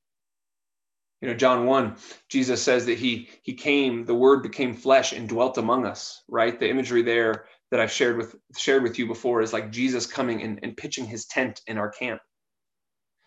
You 1.21 1.29
know, 1.29 1.35
John 1.35 1.67
1, 1.67 1.97
Jesus 2.29 2.61
says 2.61 2.85
that 2.87 2.99
he 2.99 3.29
he 3.45 3.55
came, 3.55 4.05
the 4.05 4.15
word 4.15 4.43
became 4.43 4.75
flesh 4.75 5.13
and 5.13 5.29
dwelt 5.29 5.57
among 5.57 5.87
us, 5.87 6.21
right? 6.29 6.59
The 6.59 6.69
imagery 6.69 7.03
there 7.03 7.45
that 7.71 7.79
I've 7.79 7.93
shared 7.93 8.17
with 8.17 8.35
shared 8.59 8.83
with 8.83 8.99
you 8.99 9.07
before 9.07 9.41
is 9.41 9.53
like 9.53 9.71
Jesus 9.71 10.05
coming 10.05 10.43
and, 10.43 10.59
and 10.65 10.77
pitching 10.77 11.07
his 11.07 11.27
tent 11.27 11.61
in 11.69 11.79
our 11.79 11.91
camp. 11.91 12.21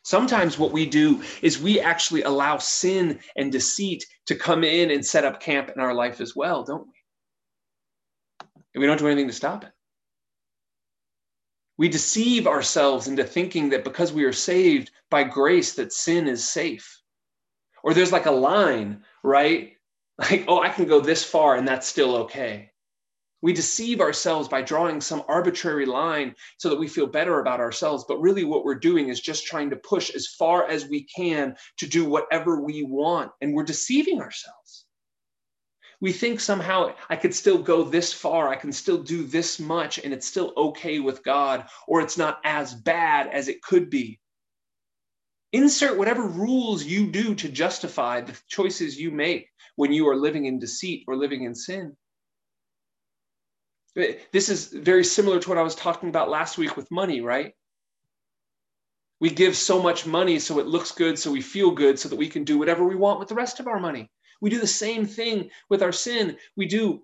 Sometimes 0.05 0.59
what 0.59 0.71
we 0.71 0.85
do 0.85 1.24
is 1.41 1.59
we 1.59 1.79
actually 1.79 2.21
allow 2.21 2.59
sin 2.59 3.19
and 3.35 3.51
deceit 3.51 4.05
to 4.27 4.35
come 4.35 4.63
in 4.63 4.91
and 4.91 5.03
set 5.03 5.25
up 5.25 5.41
camp 5.41 5.71
in 5.75 5.81
our 5.81 5.95
life 5.95 6.21
as 6.21 6.35
well, 6.35 6.63
don't 6.63 6.85
we? 6.85 6.93
And 8.75 8.81
we 8.81 8.85
don't 8.85 9.00
do 9.00 9.07
anything 9.07 9.25
to 9.29 9.33
stop 9.33 9.63
it. 9.63 9.71
We 11.79 11.89
deceive 11.89 12.45
ourselves 12.45 13.07
into 13.07 13.24
thinking 13.24 13.69
that 13.69 13.83
because 13.83 14.13
we 14.13 14.25
are 14.25 14.31
saved 14.31 14.91
by 15.09 15.24
grace 15.24 15.74
that 15.74 15.91
sin 15.91 16.27
is 16.27 16.47
safe. 16.47 17.01
Or 17.83 17.95
there's 17.95 18.12
like 18.12 18.27
a 18.27 18.31
line, 18.31 19.03
right? 19.24 19.71
Like, 20.17 20.45
oh, 20.47 20.62
I 20.62 20.69
can 20.69 20.85
go 20.85 21.01
this 21.01 21.24
far 21.24 21.55
and 21.55 21.67
that's 21.67 21.88
still 21.88 22.15
okay. 22.17 22.71
We 23.42 23.54
deceive 23.54 24.01
ourselves 24.01 24.48
by 24.48 24.62
drawing 24.62 25.01
some 25.01 25.24
arbitrary 25.27 25.86
line 25.86 26.36
so 26.58 26.70
that 26.70 26.80
we 26.80 26.88
feel 26.88 27.06
better 27.06 27.39
about 27.39 27.60
ourselves. 27.60 28.06
But 28.08 28.22
really, 28.22 28.44
what 28.44 28.65
we're 28.65 28.75
doing 28.75 29.10
is 29.10 29.20
just 29.20 29.46
trying 29.46 29.70
to 29.70 29.75
push 29.75 30.10
as 30.10 30.27
far 30.27 30.68
as 30.68 30.88
we 30.88 31.04
can 31.04 31.56
to 31.77 31.88
do 31.88 32.06
whatever 32.06 32.62
we 32.62 32.84
want. 32.84 33.32
And 33.42 33.54
we're 33.54 33.63
deceiving 33.63 34.22
ourselves. 34.22 34.86
We 36.01 36.12
think 36.12 36.39
somehow 36.39 36.94
I 37.10 37.15
could 37.15 37.34
still 37.34 37.58
go 37.58 37.84
this 37.84 38.13
far, 38.13 38.50
I 38.50 38.58
can 38.58 38.72
still 38.72 39.01
do 39.01 39.24
this 39.24 39.60
much, 39.60 39.98
and 39.98 40.13
it's 40.13 40.27
still 40.27 40.54
okay 40.58 41.00
with 41.00 41.24
God, 41.24 41.68
or 41.88 42.01
it's 42.01 42.18
not 42.18 42.39
as 42.44 42.74
bad 42.74 43.27
as 43.27 43.48
it 43.48 43.62
could 43.62 43.89
be. 43.89 44.20
Insert 45.54 45.98
whatever 45.98 46.27
rules 46.27 46.84
you 46.84 47.08
do 47.08 47.34
to 47.36 47.48
justify 47.48 48.22
the 48.22 48.38
choices 48.50 49.00
you 49.00 49.10
make 49.10 49.48
when 49.77 49.94
you 49.94 50.08
are 50.10 50.15
living 50.15 50.46
in 50.46 50.60
deceit 50.60 51.06
or 51.08 51.15
living 51.15 51.44
in 51.44 51.56
sin. 51.56 51.96
This 53.95 54.49
is 54.49 54.67
very 54.67 55.03
similar 55.05 55.39
to 55.39 55.49
what 55.49 55.57
I 55.57 55.63
was 55.63 55.75
talking 55.75 56.09
about 56.09 56.29
last 56.29 56.57
week 56.57 56.75
with 56.75 56.91
money, 56.91 57.21
right? 57.21 57.53
We 59.21 59.29
give 59.29 59.55
so 59.55 59.81
much 59.81 60.05
money 60.05 60.39
so 60.39 60.59
it 60.59 60.67
looks 60.67 60.91
good, 60.91 61.17
so 61.17 61.31
we 61.31 61.41
feel 61.41 61.71
good, 61.71 61.97
so 61.97 62.09
that 62.09 62.17
we 62.17 62.27
can 62.27 62.43
do 62.43 62.57
whatever 62.57 62.83
we 62.83 62.95
want 62.95 63.19
with 63.19 63.29
the 63.29 63.35
rest 63.35 63.59
of 63.59 63.67
our 63.67 63.79
money. 63.79 64.11
We 64.41 64.49
do 64.49 64.59
the 64.59 64.67
same 64.67 65.05
thing 65.05 65.49
with 65.69 65.81
our 65.81 65.93
sin. 65.93 66.37
We 66.57 66.65
do 66.65 67.03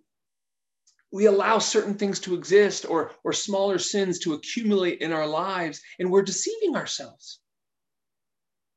we 1.14 1.26
allow 1.26 1.60
certain 1.60 1.96
things 1.96 2.20
to 2.22 2.36
exist 2.36 2.86
or 2.88 3.12
or 3.24 3.34
smaller 3.34 3.78
sins 3.78 4.20
to 4.20 4.34
accumulate 4.34 5.02
in 5.02 5.12
our 5.12 5.28
lives 5.28 5.82
and 6.00 6.10
we're 6.10 6.22
deceiving 6.22 6.76
ourselves. 6.76 7.40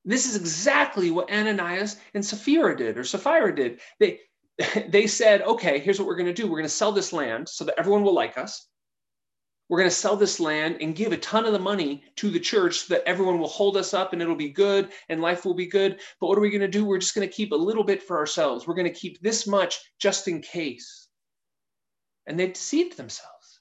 This 0.04 0.26
is 0.26 0.36
exactly 0.36 1.10
what 1.10 1.30
Ananias 1.30 1.96
and 2.12 2.24
Sapphira 2.24 2.76
did 2.76 2.98
or 2.98 3.04
Sapphira 3.04 3.54
did. 3.54 3.80
They 3.98 4.20
they 4.88 5.06
said, 5.06 5.42
okay, 5.42 5.78
here's 5.78 5.98
what 5.98 6.06
we're 6.06 6.16
going 6.16 6.26
to 6.26 6.32
do. 6.32 6.46
We're 6.46 6.58
going 6.58 6.64
to 6.64 6.68
sell 6.68 6.92
this 6.92 7.12
land 7.12 7.48
so 7.48 7.64
that 7.64 7.78
everyone 7.78 8.02
will 8.02 8.14
like 8.14 8.38
us. 8.38 8.68
We're 9.68 9.78
going 9.78 9.90
to 9.90 9.96
sell 9.96 10.16
this 10.16 10.40
land 10.40 10.78
and 10.80 10.94
give 10.94 11.12
a 11.12 11.16
ton 11.16 11.46
of 11.46 11.52
the 11.52 11.58
money 11.58 12.04
to 12.16 12.30
the 12.30 12.38
church 12.38 12.80
so 12.80 12.94
that 12.94 13.08
everyone 13.08 13.38
will 13.38 13.48
hold 13.48 13.76
us 13.78 13.94
up 13.94 14.12
and 14.12 14.20
it'll 14.20 14.34
be 14.34 14.50
good 14.50 14.90
and 15.08 15.22
life 15.22 15.44
will 15.44 15.54
be 15.54 15.66
good. 15.66 16.00
But 16.20 16.26
what 16.26 16.36
are 16.36 16.42
we 16.42 16.50
going 16.50 16.60
to 16.60 16.68
do? 16.68 16.84
We're 16.84 16.98
just 16.98 17.14
going 17.14 17.26
to 17.26 17.34
keep 17.34 17.52
a 17.52 17.56
little 17.56 17.82
bit 17.82 18.02
for 18.02 18.18
ourselves. 18.18 18.66
We're 18.66 18.74
going 18.74 18.92
to 18.92 18.98
keep 18.98 19.20
this 19.20 19.46
much 19.46 19.80
just 19.98 20.28
in 20.28 20.42
case. 20.42 21.08
And 22.26 22.38
they 22.38 22.48
deceived 22.48 22.96
themselves. 22.96 23.60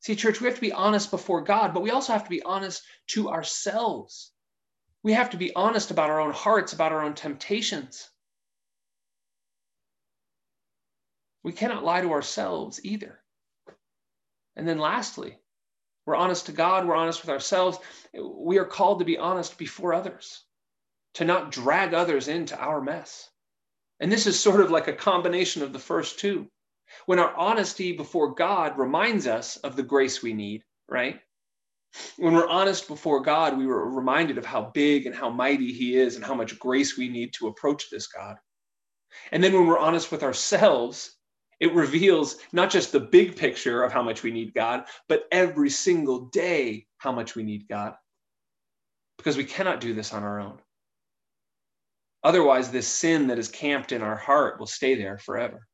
See, 0.00 0.16
church, 0.16 0.40
we 0.40 0.46
have 0.46 0.56
to 0.56 0.60
be 0.60 0.72
honest 0.72 1.10
before 1.10 1.42
God, 1.42 1.72
but 1.72 1.82
we 1.82 1.90
also 1.90 2.12
have 2.12 2.24
to 2.24 2.30
be 2.30 2.42
honest 2.42 2.82
to 3.08 3.28
ourselves. 3.28 4.32
We 5.02 5.12
have 5.12 5.30
to 5.30 5.36
be 5.36 5.54
honest 5.54 5.90
about 5.90 6.10
our 6.10 6.20
own 6.20 6.32
hearts, 6.32 6.72
about 6.72 6.92
our 6.92 7.02
own 7.02 7.14
temptations. 7.14 8.08
We 11.42 11.52
cannot 11.52 11.84
lie 11.84 12.02
to 12.02 12.12
ourselves 12.12 12.80
either. 12.84 13.20
And 14.56 14.68
then 14.68 14.78
lastly, 14.78 15.38
we're 16.06 16.16
honest 16.16 16.46
to 16.46 16.52
God, 16.52 16.86
we're 16.86 16.96
honest 16.96 17.22
with 17.22 17.30
ourselves. 17.30 17.78
We 18.12 18.58
are 18.58 18.64
called 18.64 18.98
to 18.98 19.04
be 19.04 19.18
honest 19.18 19.56
before 19.58 19.94
others, 19.94 20.44
to 21.14 21.24
not 21.24 21.52
drag 21.52 21.94
others 21.94 22.28
into 22.28 22.58
our 22.58 22.80
mess. 22.80 23.30
And 24.00 24.10
this 24.10 24.26
is 24.26 24.38
sort 24.38 24.60
of 24.60 24.70
like 24.70 24.88
a 24.88 24.92
combination 24.92 25.62
of 25.62 25.72
the 25.72 25.78
first 25.78 26.18
two. 26.18 26.48
When 27.06 27.18
our 27.18 27.34
honesty 27.36 27.92
before 27.92 28.34
God 28.34 28.78
reminds 28.78 29.26
us 29.26 29.56
of 29.58 29.76
the 29.76 29.82
grace 29.82 30.22
we 30.22 30.32
need, 30.32 30.64
right? 30.88 31.20
When 32.16 32.34
we're 32.34 32.48
honest 32.48 32.88
before 32.88 33.20
God, 33.20 33.56
we 33.56 33.66
were 33.66 33.90
reminded 33.90 34.38
of 34.38 34.46
how 34.46 34.70
big 34.74 35.06
and 35.06 35.14
how 35.14 35.30
mighty 35.30 35.72
He 35.72 35.96
is 35.96 36.16
and 36.16 36.24
how 36.24 36.34
much 36.34 36.58
grace 36.58 36.96
we 36.96 37.08
need 37.08 37.32
to 37.34 37.48
approach 37.48 37.90
this 37.90 38.06
God. 38.06 38.36
And 39.32 39.42
then 39.42 39.52
when 39.52 39.66
we're 39.66 39.78
honest 39.78 40.10
with 40.10 40.22
ourselves, 40.22 41.16
it 41.60 41.74
reveals 41.74 42.38
not 42.52 42.70
just 42.70 42.90
the 42.90 43.00
big 43.00 43.36
picture 43.36 43.82
of 43.82 43.92
how 43.92 44.02
much 44.02 44.22
we 44.22 44.30
need 44.30 44.54
God, 44.54 44.84
but 45.08 45.24
every 45.30 45.68
single 45.70 46.26
day 46.26 46.86
how 46.98 47.12
much 47.12 47.36
we 47.36 47.42
need 47.42 47.68
God. 47.68 47.94
Because 49.18 49.36
we 49.36 49.44
cannot 49.44 49.80
do 49.80 49.92
this 49.92 50.14
on 50.14 50.22
our 50.22 50.40
own. 50.40 50.58
Otherwise, 52.24 52.70
this 52.70 52.88
sin 52.88 53.26
that 53.28 53.38
is 53.38 53.48
camped 53.48 53.92
in 53.92 54.02
our 54.02 54.16
heart 54.16 54.58
will 54.58 54.66
stay 54.66 54.94
there 54.94 55.18
forever. 55.18 55.66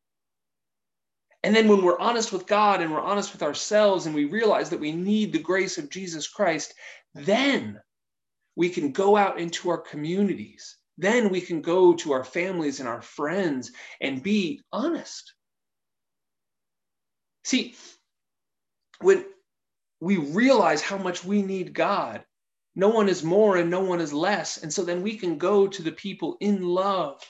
And 1.44 1.54
then 1.54 1.68
when 1.68 1.82
we're 1.82 1.98
honest 2.00 2.32
with 2.32 2.46
God 2.46 2.80
and 2.80 2.92
we're 2.92 3.00
honest 3.00 3.32
with 3.32 3.42
ourselves 3.42 4.06
and 4.06 4.14
we 4.14 4.24
realize 4.24 4.68
that 4.70 4.80
we 4.80 4.90
need 4.90 5.32
the 5.32 5.38
grace 5.38 5.78
of 5.78 5.90
Jesus 5.90 6.26
Christ, 6.26 6.74
then 7.14 7.80
we 8.56 8.68
can 8.68 8.90
go 8.90 9.16
out 9.16 9.38
into 9.38 9.70
our 9.70 9.78
communities. 9.78 10.78
Then 10.98 11.28
we 11.28 11.40
can 11.40 11.60
go 11.60 11.94
to 11.94 12.12
our 12.12 12.24
families 12.24 12.80
and 12.80 12.88
our 12.88 13.02
friends 13.02 13.70
and 14.00 14.22
be 14.22 14.60
honest. 14.72 15.35
See, 17.46 17.76
when 19.00 19.24
we 20.00 20.16
realize 20.16 20.82
how 20.82 20.98
much 20.98 21.24
we 21.24 21.42
need 21.42 21.74
God, 21.74 22.24
no 22.74 22.88
one 22.88 23.08
is 23.08 23.22
more 23.22 23.56
and 23.56 23.70
no 23.70 23.82
one 23.82 24.00
is 24.00 24.12
less. 24.12 24.60
And 24.60 24.72
so 24.72 24.82
then 24.82 25.00
we 25.00 25.16
can 25.16 25.38
go 25.38 25.68
to 25.68 25.80
the 25.80 25.92
people 25.92 26.38
in 26.40 26.66
love, 26.66 27.22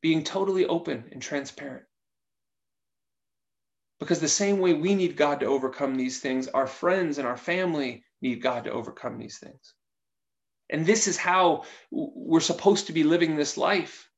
being 0.00 0.24
totally 0.24 0.66
open 0.66 1.08
and 1.12 1.22
transparent. 1.22 1.84
Because 4.00 4.18
the 4.18 4.26
same 4.26 4.58
way 4.58 4.74
we 4.74 4.96
need 4.96 5.16
God 5.16 5.38
to 5.38 5.46
overcome 5.46 5.94
these 5.94 6.18
things, 6.18 6.48
our 6.48 6.66
friends 6.66 7.18
and 7.18 7.28
our 7.28 7.36
family 7.36 8.02
need 8.22 8.42
God 8.42 8.64
to 8.64 8.72
overcome 8.72 9.18
these 9.18 9.38
things. 9.38 9.72
And 10.68 10.84
this 10.84 11.06
is 11.06 11.16
how 11.16 11.62
we're 11.92 12.40
supposed 12.40 12.88
to 12.88 12.92
be 12.92 13.04
living 13.04 13.36
this 13.36 13.56
life 13.56 14.10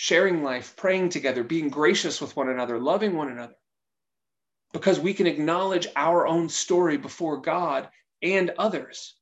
sharing 0.00 0.42
life, 0.42 0.74
praying 0.76 1.10
together, 1.10 1.44
being 1.44 1.68
gracious 1.68 2.22
with 2.22 2.34
one 2.34 2.48
another, 2.48 2.78
loving 2.78 3.14
one 3.14 3.30
another. 3.30 3.54
Because 4.72 5.00
we 5.00 5.14
can 5.14 5.26
acknowledge 5.26 5.86
our 5.96 6.26
own 6.26 6.48
story 6.48 6.96
before 6.96 7.38
God 7.38 7.88
and 8.22 8.52
others. 8.58 9.14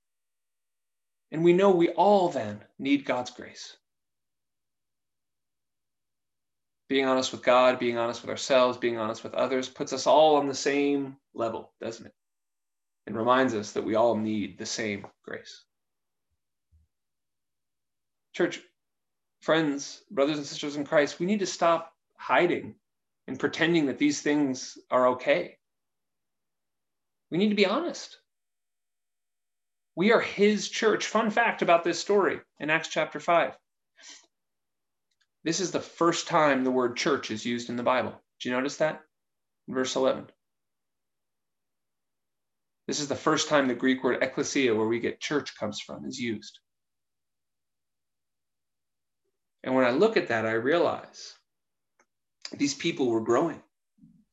And 1.31 1.45
we 1.45 1.53
know 1.53 1.71
we 1.71 1.91
all 1.91 2.29
then 2.29 2.61
need 2.79 3.05
God's 3.05 3.31
grace. 3.31 3.77
Being 6.89 7.05
honest 7.05 7.33
with 7.33 7.43
God, 7.43 7.79
being 7.79 7.99
honest 7.99 8.23
with 8.23 8.31
ourselves, 8.31 8.79
being 8.79 8.99
honest 8.99 9.23
with 9.23 9.35
others 9.35 9.69
puts 9.69 9.93
us 9.93 10.07
all 10.07 10.37
on 10.37 10.49
the 10.49 10.55
same 10.55 11.17
level, 11.35 11.73
doesn't 11.81 12.07
it? 12.07 12.15
And 13.07 13.17
reminds 13.17 13.55
us 13.55 13.73
that 13.73 13.85
we 13.85 13.95
all 13.95 14.17
need 14.17 14.59
the 14.59 14.67
same 14.67 15.07
grace. 15.23 15.65
Church, 18.35 18.61
friends, 19.41 20.03
brothers 20.11 20.39
and 20.39 20.47
sisters 20.47 20.77
in 20.77 20.85
Christ, 20.85 21.19
we 21.19 21.27
need 21.27 21.41
to 21.41 21.47
stop 21.47 21.93
hiding 22.17 22.75
and 23.29 23.39
pretending 23.39 23.87
that 23.87 23.99
these 23.99 24.23
things 24.23 24.79
are 24.91 25.09
okay. 25.09 25.59
We 27.31 27.37
need 27.37 27.51
to 27.51 27.55
be 27.55 27.67
honest. 27.67 28.17
We 29.95 30.13
are 30.13 30.21
his 30.21 30.69
church. 30.69 31.05
Fun 31.05 31.31
fact 31.31 31.61
about 31.61 31.85
this 31.85 32.01
story 32.01 32.41
in 32.59 32.71
Acts 32.71 32.89
chapter 32.89 33.21
5. 33.21 33.55
This 35.45 35.61
is 35.61 35.71
the 35.71 35.81
first 35.81 36.27
time 36.27 36.65
the 36.65 36.71
word 36.71 36.97
church 36.97 37.31
is 37.31 37.45
used 37.45 37.69
in 37.69 37.77
the 37.77 37.83
Bible. 37.83 38.15
Do 38.41 38.49
you 38.49 38.57
notice 38.57 38.79
that? 38.79 39.03
Verse 39.69 39.95
11. 39.95 40.27
This 42.87 43.01
is 43.01 43.09
the 43.09 43.15
first 43.15 43.49
time 43.49 43.69
the 43.69 43.75
Greek 43.75 44.03
word 44.03 44.23
ecclesia, 44.23 44.75
where 44.75 44.89
we 44.89 45.01
get 45.01 45.21
church 45.21 45.55
comes 45.59 45.81
from, 45.81 46.07
is 46.07 46.19
used. 46.19 46.59
And 49.63 49.75
when 49.75 49.85
I 49.85 49.91
look 49.91 50.17
at 50.17 50.29
that, 50.29 50.47
I 50.47 50.53
realize 50.53 51.38
these 52.57 52.75
people 52.75 53.09
were 53.09 53.21
growing. 53.21 53.63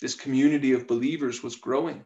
This 0.01 0.15
community 0.15 0.73
of 0.73 0.87
believers 0.87 1.43
was 1.43 1.55
growing. 1.55 2.05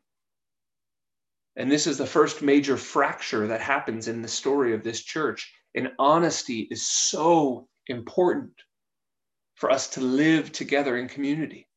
And 1.55 1.71
this 1.71 1.87
is 1.87 1.97
the 1.97 2.05
first 2.05 2.41
major 2.41 2.77
fracture 2.77 3.47
that 3.47 3.61
happens 3.61 4.07
in 4.07 4.21
the 4.21 4.27
story 4.27 4.73
of 4.73 4.83
this 4.83 5.01
church. 5.01 5.51
And 5.75 5.91
honesty 5.99 6.67
is 6.71 6.87
so 6.87 7.67
important 7.87 8.53
for 9.55 9.69
us 9.69 9.89
to 9.89 10.01
live 10.01 10.51
together 10.51 10.97
in 10.97 11.09
community. 11.09 11.67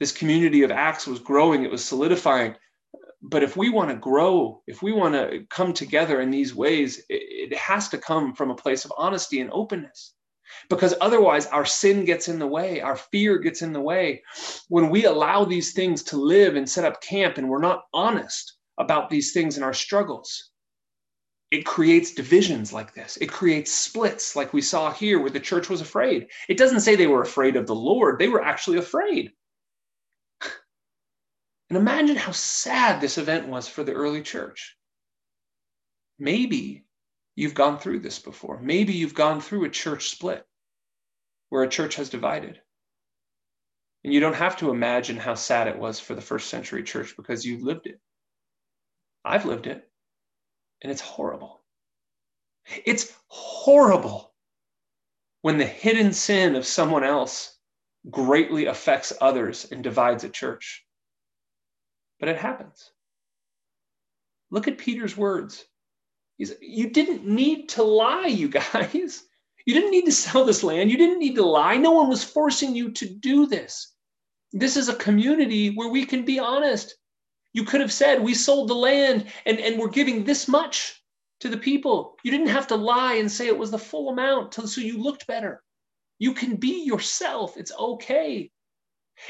This 0.00 0.12
community 0.12 0.62
of 0.62 0.70
Acts 0.70 1.06
was 1.06 1.20
growing, 1.20 1.62
it 1.62 1.70
was 1.70 1.84
solidifying. 1.84 2.56
But 3.22 3.42
if 3.42 3.56
we 3.56 3.68
want 3.68 3.90
to 3.90 3.96
grow, 3.96 4.62
if 4.66 4.82
we 4.82 4.92
want 4.92 5.14
to 5.14 5.44
come 5.50 5.74
together 5.74 6.22
in 6.22 6.30
these 6.30 6.54
ways, 6.54 7.04
it, 7.08 7.54
has 7.54 7.88
to 7.90 7.98
come 7.98 8.34
from 8.34 8.50
a 8.50 8.56
place 8.56 8.84
of 8.84 8.92
honesty 8.96 9.40
and 9.40 9.50
openness 9.52 10.14
because 10.68 10.94
otherwise 11.00 11.46
our 11.46 11.64
sin 11.64 12.04
gets 12.04 12.28
in 12.28 12.38
the 12.38 12.46
way, 12.46 12.80
our 12.80 12.96
fear 12.96 13.38
gets 13.38 13.62
in 13.62 13.72
the 13.72 13.80
way. 13.80 14.22
When 14.68 14.90
we 14.90 15.04
allow 15.04 15.44
these 15.44 15.72
things 15.72 16.02
to 16.04 16.16
live 16.16 16.56
and 16.56 16.68
set 16.68 16.84
up 16.84 17.02
camp 17.02 17.38
and 17.38 17.48
we're 17.48 17.60
not 17.60 17.84
honest 17.92 18.56
about 18.78 19.10
these 19.10 19.32
things 19.32 19.56
and 19.56 19.64
our 19.64 19.74
struggles, 19.74 20.50
it 21.50 21.66
creates 21.66 22.14
divisions 22.14 22.72
like 22.72 22.94
this. 22.94 23.16
It 23.16 23.30
creates 23.32 23.72
splits 23.72 24.36
like 24.36 24.52
we 24.52 24.62
saw 24.62 24.92
here 24.92 25.20
where 25.20 25.30
the 25.30 25.40
church 25.40 25.68
was 25.68 25.80
afraid. 25.80 26.28
It 26.48 26.56
doesn't 26.56 26.80
say 26.80 26.94
they 26.94 27.08
were 27.08 27.22
afraid 27.22 27.56
of 27.56 27.66
the 27.66 27.74
Lord, 27.74 28.18
they 28.18 28.28
were 28.28 28.42
actually 28.42 28.78
afraid. 28.78 29.32
And 31.68 31.76
imagine 31.76 32.16
how 32.16 32.32
sad 32.32 33.00
this 33.00 33.16
event 33.16 33.46
was 33.46 33.68
for 33.68 33.84
the 33.84 33.92
early 33.92 34.22
church. 34.22 34.76
Maybe 36.18 36.84
you've 37.40 37.54
gone 37.54 37.78
through 37.78 38.00
this 38.00 38.18
before. 38.18 38.60
Maybe 38.60 38.92
you've 38.92 39.14
gone 39.14 39.40
through 39.40 39.64
a 39.64 39.70
church 39.70 40.10
split 40.10 40.46
where 41.48 41.62
a 41.62 41.68
church 41.68 41.94
has 41.94 42.10
divided. 42.10 42.60
And 44.04 44.12
you 44.12 44.20
don't 44.20 44.34
have 44.34 44.58
to 44.58 44.70
imagine 44.70 45.16
how 45.16 45.34
sad 45.34 45.66
it 45.66 45.78
was 45.78 45.98
for 45.98 46.14
the 46.14 46.20
first 46.20 46.50
century 46.50 46.82
church 46.82 47.16
because 47.16 47.46
you've 47.46 47.62
lived 47.62 47.86
it. 47.86 47.98
I've 49.24 49.46
lived 49.46 49.66
it, 49.66 49.90
and 50.82 50.92
it's 50.92 51.00
horrible. 51.00 51.62
It's 52.84 53.10
horrible 53.28 54.34
when 55.40 55.56
the 55.56 55.64
hidden 55.64 56.12
sin 56.12 56.56
of 56.56 56.66
someone 56.66 57.04
else 57.04 57.56
greatly 58.10 58.66
affects 58.66 59.14
others 59.18 59.66
and 59.72 59.82
divides 59.82 60.24
a 60.24 60.28
church. 60.28 60.84
But 62.18 62.28
it 62.28 62.36
happens. 62.36 62.90
Look 64.50 64.68
at 64.68 64.76
Peter's 64.76 65.16
words. 65.16 65.64
He's, 66.40 66.54
you 66.62 66.88
didn't 66.88 67.26
need 67.26 67.68
to 67.70 67.82
lie, 67.82 68.26
you 68.26 68.48
guys. 68.48 69.24
You 69.66 69.74
didn't 69.74 69.90
need 69.90 70.06
to 70.06 70.12
sell 70.12 70.46
this 70.46 70.62
land. 70.62 70.90
You 70.90 70.96
didn't 70.96 71.18
need 71.18 71.34
to 71.34 71.44
lie. 71.44 71.76
No 71.76 71.90
one 71.90 72.08
was 72.08 72.24
forcing 72.24 72.74
you 72.74 72.92
to 72.92 73.06
do 73.06 73.44
this. 73.44 73.94
This 74.50 74.78
is 74.78 74.88
a 74.88 74.94
community 74.94 75.74
where 75.74 75.90
we 75.90 76.06
can 76.06 76.24
be 76.24 76.38
honest. 76.38 76.96
You 77.52 77.64
could 77.64 77.82
have 77.82 77.92
said, 77.92 78.22
We 78.22 78.32
sold 78.32 78.68
the 78.68 78.74
land 78.74 79.26
and, 79.44 79.60
and 79.60 79.78
we're 79.78 79.90
giving 79.90 80.24
this 80.24 80.48
much 80.48 81.04
to 81.40 81.50
the 81.50 81.58
people. 81.58 82.16
You 82.24 82.30
didn't 82.30 82.46
have 82.46 82.68
to 82.68 82.74
lie 82.74 83.16
and 83.16 83.30
say 83.30 83.46
it 83.46 83.58
was 83.58 83.70
the 83.70 83.78
full 83.78 84.08
amount 84.08 84.54
so 84.54 84.80
you 84.80 84.96
looked 84.96 85.26
better. 85.26 85.62
You 86.18 86.32
can 86.32 86.56
be 86.56 86.84
yourself. 86.84 87.58
It's 87.58 87.72
okay. 87.78 88.50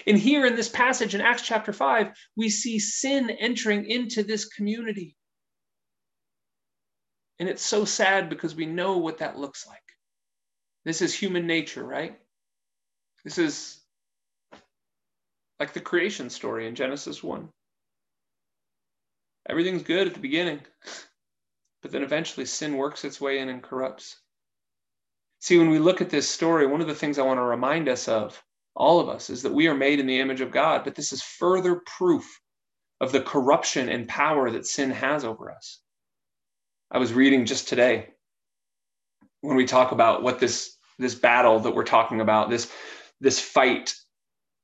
And 0.07 0.17
here 0.17 0.47
in 0.47 0.55
this 0.55 0.69
passage 0.69 1.17
in 1.17 1.21
Acts 1.21 1.43
chapter 1.43 1.73
5, 1.73 2.13
we 2.37 2.51
see 2.51 2.79
sin 2.79 3.31
entering 3.31 3.85
into 3.91 4.23
this 4.23 4.45
community. 4.45 5.17
And 7.41 7.49
it's 7.49 7.65
so 7.65 7.87
sad 7.87 8.29
because 8.29 8.55
we 8.55 8.67
know 8.67 8.99
what 8.99 9.19
that 9.19 9.39
looks 9.39 9.67
like. 9.67 9.81
This 10.85 11.01
is 11.01 11.15
human 11.15 11.47
nature, 11.47 11.83
right? 11.83 12.19
This 13.25 13.39
is 13.39 13.81
like 15.59 15.73
the 15.73 15.81
creation 15.81 16.29
story 16.29 16.69
in 16.69 16.75
Genesis 16.75 17.23
1. 17.23 17.49
Everything's 19.49 19.83
good 19.83 20.07
at 20.07 20.13
the 20.13 20.21
beginning, 20.21 20.61
but 21.81 21.91
then 21.91 22.03
eventually 22.03 22.45
sin 22.45 22.77
works 22.77 23.05
its 23.07 23.23
way 23.23 23.39
in 23.39 23.49
and 23.49 23.63
corrupts. 23.63 24.21
See, 25.41 25.57
when 25.57 25.71
we 25.71 25.79
look 25.79 26.03
at 26.03 26.11
this 26.11 26.29
story, 26.29 26.67
one 26.67 26.83
of 26.83 26.89
the 26.89 26.95
things 26.95 27.19
I 27.19 27.23
want 27.23 27.39
to 27.39 27.45
remind 27.45 27.89
us 27.89 28.07
of, 28.07 28.43
all 28.77 29.01
of 29.01 29.09
us, 29.09 29.31
is 29.31 29.43
that 29.43 29.55
we 29.55 29.67
are 29.67 29.75
made 29.75 29.99
in 29.99 30.07
the 30.07 30.21
image 30.21 30.43
of 30.43 30.51
God, 30.51 30.85
but 30.85 30.95
this 30.95 31.11
is 31.11 31.23
further 31.23 31.83
proof 31.99 32.41
of 33.01 33.13
the 33.13 33.23
corruption 33.23 33.89
and 33.89 34.07
power 34.07 34.51
that 34.51 34.67
sin 34.67 34.91
has 34.91 35.25
over 35.25 35.51
us. 35.51 35.81
I 36.91 36.99
was 36.99 37.13
reading 37.13 37.47
just 37.47 37.69
today 37.69 38.09
when 39.43 39.57
we 39.57 39.65
talk 39.65 39.93
about 39.93 40.23
what 40.23 40.39
this 40.39 40.77
this 40.99 41.15
battle 41.15 41.61
that 41.61 41.75
we're 41.75 41.85
talking 41.85 42.21
about, 42.21 42.51
this 42.51 42.71
this 43.21 43.41
fight 43.41 43.95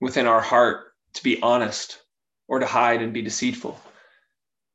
within 0.01 0.27
our 0.27 0.41
heart 0.41 0.93
to 1.15 1.23
be 1.23 1.41
honest 1.41 2.03
or 2.49 2.59
to 2.59 2.67
hide 2.67 3.03
and 3.03 3.13
be 3.13 3.23
deceitful. 3.23 3.81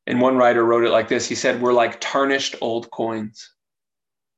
And 0.08 0.20
one 0.20 0.38
writer 0.38 0.64
wrote 0.64 0.86
it 0.86 0.92
like 0.92 1.08
this 1.08 1.28
He 1.28 1.36
said, 1.36 1.62
We're 1.62 1.74
like 1.74 2.00
tarnished 2.00 2.56
old 2.62 2.90
coins, 2.92 3.54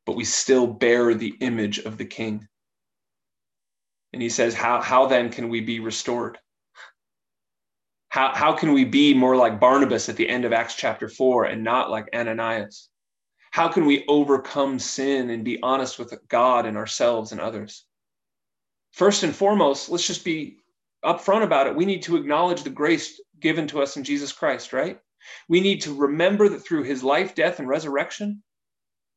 but 0.05 0.15
we 0.15 0.25
still 0.25 0.67
bear 0.67 1.13
the 1.13 1.35
image 1.39 1.79
of 1.79 1.97
the 1.97 2.05
king. 2.05 2.47
And 4.11 4.21
he 4.21 4.29
says, 4.29 4.53
How, 4.53 4.81
how 4.81 5.05
then 5.05 5.29
can 5.29 5.49
we 5.49 5.61
be 5.61 5.79
restored? 5.79 6.37
How, 8.09 8.33
how 8.35 8.53
can 8.53 8.73
we 8.73 8.85
be 8.85 9.13
more 9.15 9.35
like 9.35 9.59
Barnabas 9.59 10.07
at 10.07 10.15
the 10.15 10.29
end 10.29 10.45
of 10.45 10.53
Acts 10.53 10.75
chapter 10.75 11.09
4 11.09 11.45
and 11.45 11.63
not 11.63 11.89
like 11.89 12.09
Ananias? 12.13 12.89
How 13.53 13.67
can 13.67 13.85
we 13.85 14.03
overcome 14.07 14.79
sin 14.79 15.29
and 15.29 15.45
be 15.45 15.61
honest 15.61 15.99
with 15.99 16.11
God 16.27 16.65
and 16.65 16.75
ourselves 16.75 17.31
and 17.31 17.39
others? 17.39 17.85
First 18.93 19.21
and 19.21 19.35
foremost, 19.35 19.89
let's 19.89 20.07
just 20.07 20.25
be 20.25 20.57
upfront 21.05 21.43
about 21.43 21.67
it. 21.67 21.75
We 21.75 21.85
need 21.85 22.01
to 22.03 22.17
acknowledge 22.17 22.63
the 22.63 22.71
grace 22.71 23.21
given 23.39 23.67
to 23.67 23.79
us 23.79 23.95
in 23.95 24.03
Jesus 24.03 24.31
Christ, 24.31 24.73
right? 24.73 24.99
We 25.49 25.61
need 25.61 25.81
to 25.83 25.93
remember 25.93 26.49
that 26.49 26.65
through 26.65 26.85
his 26.85 27.03
life, 27.03 27.35
death, 27.35 27.59
and 27.59 27.67
resurrection, 27.67 28.41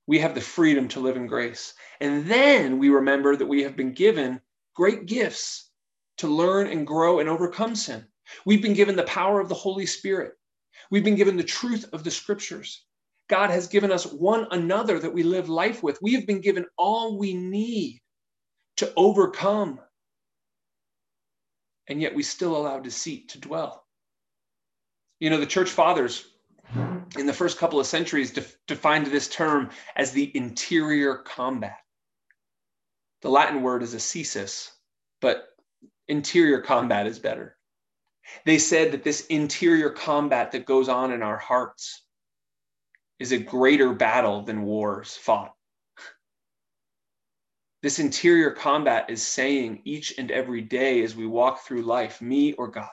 we 0.07 0.19
have 0.19 0.35
the 0.35 0.43
freedom 0.43 0.87
to 0.89 1.01
live 1.01 1.17
in 1.17 1.27
grace. 1.27 1.73
And 2.03 2.27
then 2.27 2.79
we 2.79 2.91
remember 2.91 3.37
that 3.37 3.49
we 3.49 3.63
have 3.63 3.75
been 3.75 3.95
given 3.95 4.43
great 4.75 5.07
gifts 5.07 5.71
to 6.19 6.29
learn 6.29 6.67
and 6.67 6.87
grow 6.87 7.21
and 7.21 7.29
overcome 7.31 7.75
sin. 7.75 8.05
We've 8.45 8.61
been 8.61 8.75
given 8.75 8.97
the 8.97 9.05
power 9.05 9.41
of 9.41 9.49
the 9.49 9.55
Holy 9.55 9.87
Spirit. 9.87 10.35
We've 10.91 11.05
been 11.05 11.17
given 11.17 11.39
the 11.39 11.43
truth 11.43 11.87
of 11.95 12.05
the 12.05 12.11
scriptures. 12.11 12.86
God 13.29 13.51
has 13.51 13.67
given 13.67 13.91
us 13.91 14.07
one 14.07 14.47
another 14.51 14.99
that 14.99 15.13
we 15.13 15.23
live 15.23 15.49
life 15.49 15.83
with. 15.83 16.01
We 16.01 16.15
have 16.15 16.27
been 16.27 16.41
given 16.41 16.67
all 16.77 17.19
we 17.19 17.35
need 17.35 18.01
to 18.77 18.93
overcome. 18.97 19.81
And 21.89 22.01
yet 22.01 22.15
we 22.15 22.23
still 22.23 22.57
allow 22.57 22.79
deceit 22.79 23.31
to 23.31 23.41
dwell. 23.41 23.85
You 25.19 25.31
know, 25.31 25.39
the 25.39 25.47
church 25.47 25.71
fathers 25.71 26.29
in 27.17 27.27
the 27.27 27.33
first 27.33 27.59
couple 27.59 27.81
of 27.81 27.87
centuries 27.87 28.33
def- 28.33 28.57
defined 28.67 29.07
this 29.07 29.29
term 29.29 29.71
as 29.97 30.13
the 30.13 30.37
interior 30.37 31.17
combat. 31.17 31.79
The 33.23 33.31
Latin 33.31 33.63
word 33.63 33.83
is 33.83 33.95
ascesis, 33.95 34.71
but 35.21 35.49
interior 36.09 36.61
combat 36.61 37.07
is 37.07 37.19
better. 37.19 37.57
They 38.45 38.59
said 38.59 38.93
that 38.93 39.05
this 39.05 39.27
interior 39.27 39.91
combat 39.91 40.53
that 40.53 40.67
goes 40.67 40.89
on 40.89 41.13
in 41.13 41.23
our 41.23 41.39
hearts 41.39 42.06
is 43.19 43.33
a 43.33 43.39
greater 43.39 43.93
battle 43.93 44.43
than 44.43 44.63
wars 44.63 45.17
fought. 45.17 45.55
This 47.83 47.99
interior 47.99 48.51
combat 48.51 49.11
is 49.11 49.27
saying 49.27 49.83
each 49.85 50.19
and 50.19 50.31
every 50.31 50.61
day 50.61 51.03
as 51.03 51.15
we 51.15 51.27
walk 51.27 51.65
through 51.65 51.83
life, 51.83 52.21
me 52.21 52.53
or 52.55 52.69
God, 52.69 52.89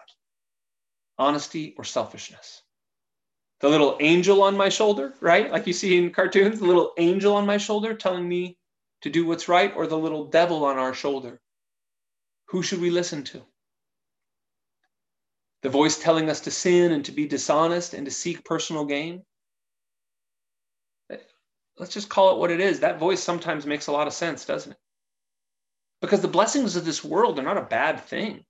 honesty 1.18 1.74
or 1.78 1.84
selfishness. 1.84 2.62
The 3.62 3.70
little 3.70 3.98
angel 4.02 4.44
on 4.44 4.58
my 4.58 4.70
shoulder, 4.70 5.14
right? 5.22 5.52
Like 5.52 5.68
you 5.68 5.74
see 5.74 5.98
in 5.98 6.12
cartoons, 6.12 6.60
the 6.60 6.66
little 6.66 6.94
angel 6.98 7.36
on 7.36 7.46
my 7.46 7.58
shoulder 7.58 7.94
telling 7.94 8.28
me 8.28 8.58
to 9.02 9.10
do 9.10 9.26
what's 9.26 9.50
right, 9.50 9.74
or 9.76 9.88
the 9.88 9.98
little 9.98 10.26
devil 10.26 10.64
on 10.64 10.78
our 10.78 10.94
shoulder. 10.94 11.42
Who 12.48 12.64
should 12.64 12.80
we 12.80 12.90
listen 12.90 13.24
to? 13.26 13.42
The 15.62 15.70
voice 15.70 15.98
telling 15.98 16.30
us 16.30 16.42
to 16.42 16.52
sin 16.52 16.92
and 16.92 17.04
to 17.06 17.12
be 17.12 17.26
dishonest 17.26 17.94
and 17.94 18.06
to 18.06 18.12
seek 18.12 18.46
personal 18.46 18.86
gain? 18.86 19.24
Let's 21.78 21.94
just 21.94 22.10
call 22.10 22.32
it 22.32 22.40
what 22.40 22.52
it 22.52 22.60
is. 22.60 22.80
That 22.80 23.00
voice 23.00 23.22
sometimes 23.22 23.66
makes 23.66 23.88
a 23.88 23.92
lot 23.92 24.08
of 24.08 24.14
sense, 24.14 24.46
doesn't 24.46 24.74
it? 24.74 24.78
Because 26.02 26.22
the 26.22 26.28
blessings 26.28 26.76
of 26.76 26.86
this 26.86 27.04
world 27.04 27.40
are 27.40 27.44
not 27.44 27.58
a 27.58 27.62
bad 27.62 28.02
thing. 28.02 28.44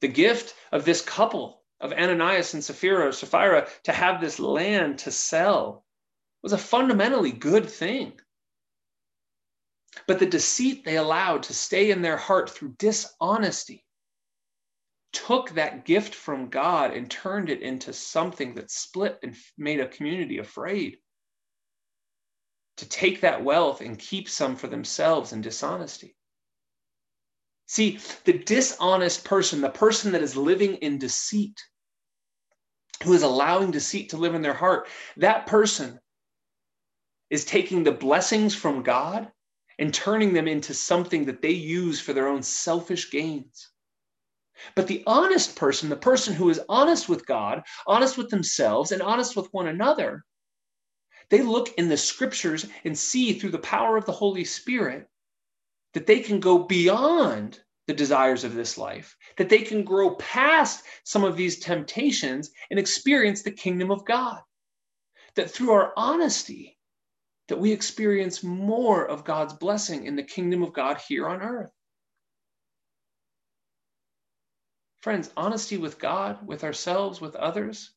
The 0.00 0.08
gift 0.08 0.54
of 0.72 0.84
this 0.84 1.02
couple 1.02 1.62
of 1.80 1.92
Ananias 1.92 2.54
and 2.54 2.64
Sapphira 2.64 3.08
or 3.08 3.12
Sapphira 3.12 3.68
to 3.84 3.92
have 3.92 4.20
this 4.20 4.38
land 4.38 5.00
to 5.00 5.10
sell 5.10 5.84
was 6.42 6.52
a 6.52 6.58
fundamentally 6.58 7.30
good 7.30 7.68
thing. 7.68 8.18
But 10.06 10.18
the 10.18 10.26
deceit 10.26 10.84
they 10.84 10.96
allowed 10.96 11.44
to 11.44 11.54
stay 11.54 11.90
in 11.90 12.02
their 12.02 12.16
heart 12.16 12.50
through 12.50 12.76
dishonesty 12.78 13.84
took 15.12 15.50
that 15.50 15.84
gift 15.84 16.14
from 16.14 16.48
God 16.48 16.94
and 16.94 17.10
turned 17.10 17.50
it 17.50 17.60
into 17.60 17.92
something 17.92 18.54
that 18.54 18.70
split 18.70 19.18
and 19.22 19.36
made 19.58 19.80
a 19.80 19.88
community 19.88 20.38
afraid 20.38 20.98
to 22.78 22.88
take 22.88 23.20
that 23.20 23.44
wealth 23.44 23.80
and 23.80 23.98
keep 23.98 24.28
some 24.28 24.56
for 24.56 24.66
themselves 24.66 25.32
in 25.32 25.40
dishonesty. 25.40 26.16
See, 27.66 27.98
the 28.24 28.34
dishonest 28.34 29.24
person, 29.24 29.60
the 29.60 29.70
person 29.70 30.12
that 30.12 30.22
is 30.22 30.36
living 30.36 30.76
in 30.76 30.98
deceit, 30.98 31.58
who 33.02 33.12
is 33.12 33.22
allowing 33.22 33.70
deceit 33.70 34.10
to 34.10 34.16
live 34.16 34.34
in 34.34 34.42
their 34.42 34.54
heart, 34.54 34.88
that 35.16 35.46
person 35.46 35.98
is 37.30 37.44
taking 37.44 37.82
the 37.82 37.92
blessings 37.92 38.54
from 38.54 38.82
God 38.82 39.30
and 39.78 39.92
turning 39.92 40.34
them 40.34 40.46
into 40.46 40.74
something 40.74 41.24
that 41.24 41.40
they 41.40 41.50
use 41.50 41.98
for 42.00 42.12
their 42.12 42.28
own 42.28 42.42
selfish 42.42 43.10
gains. 43.10 43.70
But 44.76 44.86
the 44.86 45.02
honest 45.06 45.56
person, 45.56 45.88
the 45.88 45.96
person 45.96 46.34
who 46.34 46.50
is 46.50 46.60
honest 46.68 47.08
with 47.08 47.26
God, 47.26 47.62
honest 47.86 48.18
with 48.18 48.28
themselves, 48.28 48.92
and 48.92 49.02
honest 49.02 49.34
with 49.34 49.48
one 49.50 49.66
another, 49.66 50.24
they 51.30 51.42
look 51.42 51.72
in 51.78 51.88
the 51.88 51.96
scriptures 51.96 52.66
and 52.84 52.96
see 52.96 53.32
through 53.32 53.50
the 53.50 53.58
power 53.58 53.96
of 53.96 54.04
the 54.04 54.12
Holy 54.12 54.44
Spirit 54.44 55.08
that 55.94 56.06
they 56.06 56.20
can 56.20 56.40
go 56.40 56.58
beyond 56.58 57.60
the 57.86 57.94
desires 57.94 58.44
of 58.44 58.54
this 58.54 58.78
life, 58.78 59.16
that 59.36 59.48
they 59.48 59.58
can 59.58 59.84
grow 59.84 60.14
past 60.16 60.84
some 61.04 61.24
of 61.24 61.36
these 61.36 61.58
temptations 61.58 62.50
and 62.70 62.78
experience 62.78 63.42
the 63.42 63.50
kingdom 63.50 63.90
of 63.90 64.04
God. 64.04 64.40
That 65.34 65.50
through 65.50 65.72
our 65.72 65.92
honesty, 65.96 66.78
that 67.48 67.58
we 67.58 67.72
experience 67.72 68.42
more 68.42 69.04
of 69.04 69.24
God's 69.24 69.54
blessing 69.54 70.06
in 70.06 70.16
the 70.16 70.22
kingdom 70.22 70.62
of 70.62 70.72
God 70.72 70.98
here 70.98 71.28
on 71.28 71.42
earth. 71.42 71.72
Friends, 75.02 75.30
honesty 75.36 75.76
with 75.76 75.98
God, 75.98 76.46
with 76.46 76.62
ourselves, 76.62 77.20
with 77.20 77.34
others, 77.34 77.90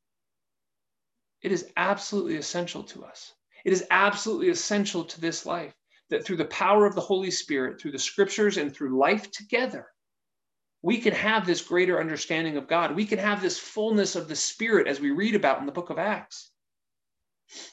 it 1.42 1.52
is 1.52 1.72
absolutely 1.78 2.38
essential 2.38 2.84
to 2.84 3.06
us. 3.06 3.34
It 3.64 3.74
is 3.74 3.86
absolutely 3.90 4.50
essential 4.50 5.04
to 5.04 5.22
this 5.22 5.46
life 5.46 5.74
that 6.10 6.24
through 6.24 6.38
the 6.38 6.46
power 6.46 6.86
of 6.86 6.96
the 6.96 7.02
Holy 7.02 7.32
Spirit, 7.32 7.80
through 7.80 7.92
the 7.92 8.00
scriptures, 8.00 8.58
and 8.58 8.74
through 8.74 8.98
life 8.98 9.32
together, 9.32 9.88
we 10.82 11.00
can 11.00 11.14
have 11.14 11.46
this 11.46 11.62
greater 11.62 12.00
understanding 12.00 12.58
of 12.58 12.68
God. 12.68 12.96
We 12.96 13.06
can 13.06 13.18
have 13.18 13.42
this 13.42 13.58
fullness 13.58 14.16
of 14.16 14.28
the 14.28 14.36
Spirit 14.36 14.88
as 14.88 15.00
we 15.00 15.10
read 15.10 15.34
about 15.34 15.60
in 15.60 15.66
the 15.66 15.72
book 15.72 15.90
of 15.90 15.98
Acts. 15.98 16.52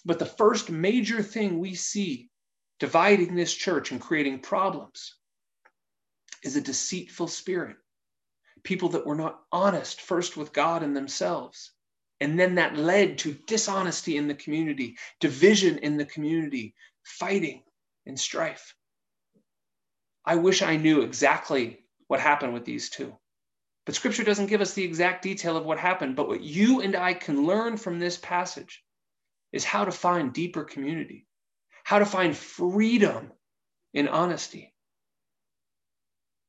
But 0.05 0.19
the 0.19 0.27
first 0.27 0.71
major 0.71 1.23
thing 1.23 1.59
we 1.59 1.75
see 1.75 2.31
dividing 2.79 3.35
this 3.35 3.55
church 3.55 3.93
and 3.93 4.01
creating 4.01 4.41
problems 4.41 5.15
is 6.43 6.57
a 6.57 6.61
deceitful 6.61 7.29
spirit. 7.29 7.77
People 8.65 8.89
that 8.91 9.07
were 9.07 9.15
not 9.15 9.41
honest 9.53 10.01
first 10.01 10.37
with 10.37 10.53
God 10.53 10.83
and 10.83 10.97
themselves. 10.97 11.73
And 12.23 12.39
then 12.39 12.55
that 12.55 12.77
led 12.77 13.19
to 13.19 13.33
dishonesty 13.49 14.17
in 14.17 14.29
the 14.29 14.37
community, 14.37 14.97
division 15.19 15.79
in 15.79 15.97
the 15.97 16.05
community, 16.05 16.73
fighting 17.03 17.65
and 18.07 18.19
strife. 18.19 18.77
I 20.25 20.37
wish 20.37 20.63
I 20.63 20.77
knew 20.77 21.01
exactly 21.01 21.81
what 22.07 22.21
happened 22.21 22.55
with 22.55 22.65
these 22.65 22.91
two. 22.91 23.13
But 23.87 23.97
scripture 23.97 24.23
doesn't 24.23 24.47
give 24.47 24.61
us 24.61 24.73
the 24.73 24.85
exact 24.85 25.25
detail 25.25 25.57
of 25.57 25.65
what 25.65 25.81
happened. 25.81 26.15
But 26.15 26.29
what 26.29 26.41
you 26.41 26.81
and 26.81 26.95
I 26.95 27.13
can 27.15 27.45
learn 27.45 27.77
from 27.77 27.99
this 27.99 28.19
passage 28.19 28.85
is 29.51 29.65
how 29.65 29.85
to 29.85 29.91
find 29.91 30.33
deeper 30.33 30.63
community, 30.63 31.27
how 31.83 31.99
to 31.99 32.07
find 32.07 32.37
freedom 32.37 33.33
in 33.95 34.07
honesty. 34.07 34.73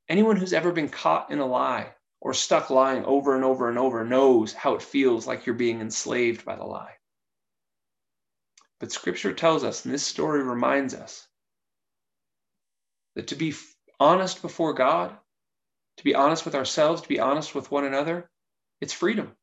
Anyone 0.08 0.36
who's 0.36 0.54
ever 0.54 0.72
been 0.72 0.90
caught 0.90 1.32
in 1.32 1.40
a 1.40 1.48
lie 1.48 1.96
or 2.24 2.34
stuck 2.34 2.70
lying 2.70 3.04
over 3.04 3.36
and 3.36 3.44
over 3.44 3.68
and 3.68 3.78
over 3.78 4.06
knows 4.06 4.54
how 4.54 4.76
it 4.76 4.82
feels 4.82 5.28
like 5.28 5.46
you're 5.46 5.54
being 5.54 5.82
enslaved 5.82 6.46
by 6.46 6.56
the 6.56 6.64
lie. 6.64 6.94
But 8.80 8.94
scripture 8.94 9.34
tells 9.34 9.66
us, 9.66 9.84
and 9.84 9.94
this 9.94 10.04
story 10.04 10.42
reminds 10.42 10.94
us, 10.94 11.28
that 13.16 13.28
to 13.28 13.36
be 13.36 13.54
honest 14.00 14.42
before 14.42 14.74
God, 14.74 15.14
to 15.98 16.04
be 16.06 16.16
honest 16.16 16.46
with 16.46 16.56
ourselves, 16.56 17.02
to 17.02 17.10
be 17.10 17.20
honest 17.20 17.54
with 17.54 17.70
one 17.70 17.84
another, 17.84 18.30
it's 18.80 18.94
freedom. 18.94 19.34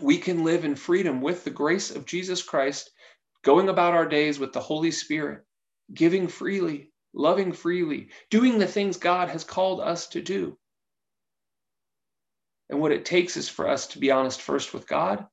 We 0.00 0.16
can 0.16 0.44
live 0.44 0.64
in 0.64 0.76
freedom 0.76 1.20
with 1.20 1.44
the 1.44 1.50
grace 1.50 1.90
of 1.90 2.06
Jesus 2.06 2.42
Christ, 2.42 2.90
going 3.42 3.68
about 3.68 3.92
our 3.92 4.06
days 4.06 4.38
with 4.38 4.54
the 4.54 4.60
Holy 4.60 4.90
Spirit, 4.90 5.44
giving 5.92 6.26
freely, 6.26 6.90
loving 7.12 7.52
freely, 7.52 8.08
doing 8.30 8.58
the 8.58 8.66
things 8.66 8.96
God 8.96 9.28
has 9.28 9.44
called 9.44 9.82
us 9.82 10.08
to 10.08 10.22
do. 10.22 10.56
And 12.70 12.80
what 12.80 12.92
it 12.92 13.04
takes 13.04 13.36
is 13.36 13.48
for 13.48 13.68
us 13.68 13.88
to 13.88 13.98
be 13.98 14.10
honest 14.10 14.40
first 14.40 14.72
with 14.72 14.86
God, 14.86 15.26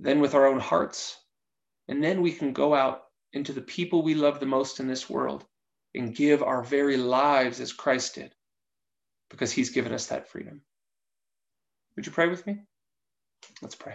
then 0.00 0.20
with 0.20 0.34
our 0.34 0.46
own 0.46 0.58
hearts, 0.58 1.16
and 1.88 2.02
then 2.02 2.20
we 2.20 2.32
can 2.32 2.52
go 2.52 2.74
out 2.74 3.04
into 3.32 3.52
the 3.52 3.60
people 3.62 4.02
we 4.02 4.14
love 4.14 4.40
the 4.40 4.46
most 4.46 4.80
in 4.80 4.88
this 4.88 5.08
world 5.08 5.44
and 5.94 6.14
give 6.14 6.42
our 6.42 6.62
very 6.62 6.96
lives 6.96 7.60
as 7.60 7.72
Christ 7.72 8.16
did, 8.16 8.34
because 9.30 9.52
he's 9.52 9.70
given 9.70 9.92
us 9.92 10.06
that 10.06 10.28
freedom. 10.28 10.60
Would 11.94 12.06
you 12.06 12.12
pray 12.12 12.28
with 12.28 12.44
me? 12.46 12.58
Let's 13.62 13.76
pray. 13.76 13.94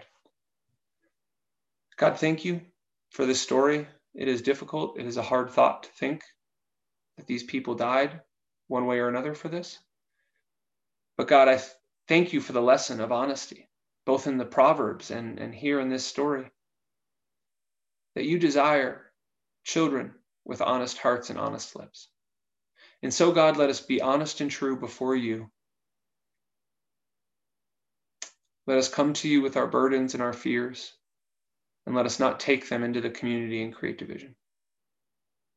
God, 1.97 2.17
thank 2.17 2.45
you 2.45 2.61
for 3.11 3.25
this 3.25 3.41
story. 3.41 3.85
It 4.15 4.29
is 4.29 4.41
difficult, 4.41 4.97
it 4.97 5.05
is 5.05 5.17
a 5.17 5.21
hard 5.21 5.49
thought 5.49 5.83
to 5.83 5.89
think 5.89 6.23
that 7.17 7.27
these 7.27 7.43
people 7.43 7.75
died 7.75 8.21
one 8.67 8.85
way 8.85 8.99
or 8.99 9.09
another 9.09 9.35
for 9.35 9.49
this. 9.49 9.77
But 11.17 11.27
God, 11.27 11.49
I 11.49 11.61
Thank 12.09 12.33
you 12.33 12.41
for 12.41 12.53
the 12.53 12.61
lesson 12.61 13.01
of 13.01 13.11
honesty, 13.11 13.69
both 14.07 14.25
in 14.25 14.39
the 14.39 14.45
Proverbs 14.45 15.11
and, 15.11 15.37
and 15.37 15.53
here 15.53 15.79
in 15.79 15.89
this 15.89 16.03
story. 16.03 16.49
That 18.15 18.25
you 18.25 18.39
desire 18.39 19.11
children 19.63 20.15
with 20.43 20.59
honest 20.59 20.97
hearts 20.97 21.29
and 21.29 21.37
honest 21.37 21.75
lips. 21.75 22.09
And 23.03 23.13
so, 23.13 23.31
God, 23.31 23.57
let 23.57 23.69
us 23.69 23.79
be 23.79 24.01
honest 24.01 24.41
and 24.41 24.49
true 24.49 24.75
before 24.75 25.15
you. 25.15 25.51
Let 28.65 28.79
us 28.79 28.89
come 28.89 29.13
to 29.13 29.29
you 29.29 29.43
with 29.43 29.55
our 29.55 29.67
burdens 29.67 30.15
and 30.15 30.23
our 30.23 30.33
fears, 30.33 30.91
and 31.85 31.95
let 31.95 32.07
us 32.07 32.19
not 32.19 32.39
take 32.39 32.69
them 32.69 32.83
into 32.83 33.01
the 33.01 33.11
community 33.11 33.61
and 33.61 33.73
create 33.73 33.99
division. 33.99 34.35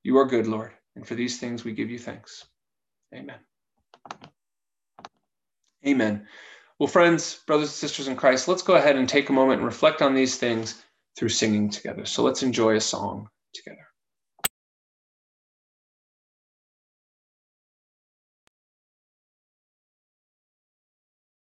You 0.03 0.19
are 0.19 0.27
good, 0.27 0.47
Lord, 0.47 0.73
and 0.97 1.09
for 1.09 1.15
these 1.15 1.41
things 1.41 1.65
we 1.65 1.73
give 1.73 1.88
you 1.88 1.99
thanks. 1.99 2.45
Amen. 3.15 3.38
Amen. 5.87 6.27
Well, 6.79 6.87
friends, 6.88 7.40
brothers 7.47 7.68
and 7.68 7.75
sisters 7.75 8.09
in 8.09 8.16
Christ, 8.16 8.49
let's 8.49 8.62
go 8.62 8.75
ahead 8.75 8.97
and 8.97 9.09
take 9.09 9.29
a 9.29 9.33
moment 9.33 9.59
and 9.59 9.66
reflect 9.66 10.03
on 10.03 10.14
these 10.14 10.37
things 10.37 10.83
through 11.16 11.29
singing 11.29 11.71
together. 11.71 12.07
So 12.07 12.23
let's 12.23 12.42
enjoy 12.42 12.77
a 12.77 12.81
song 12.81 13.29
together. 13.55 13.92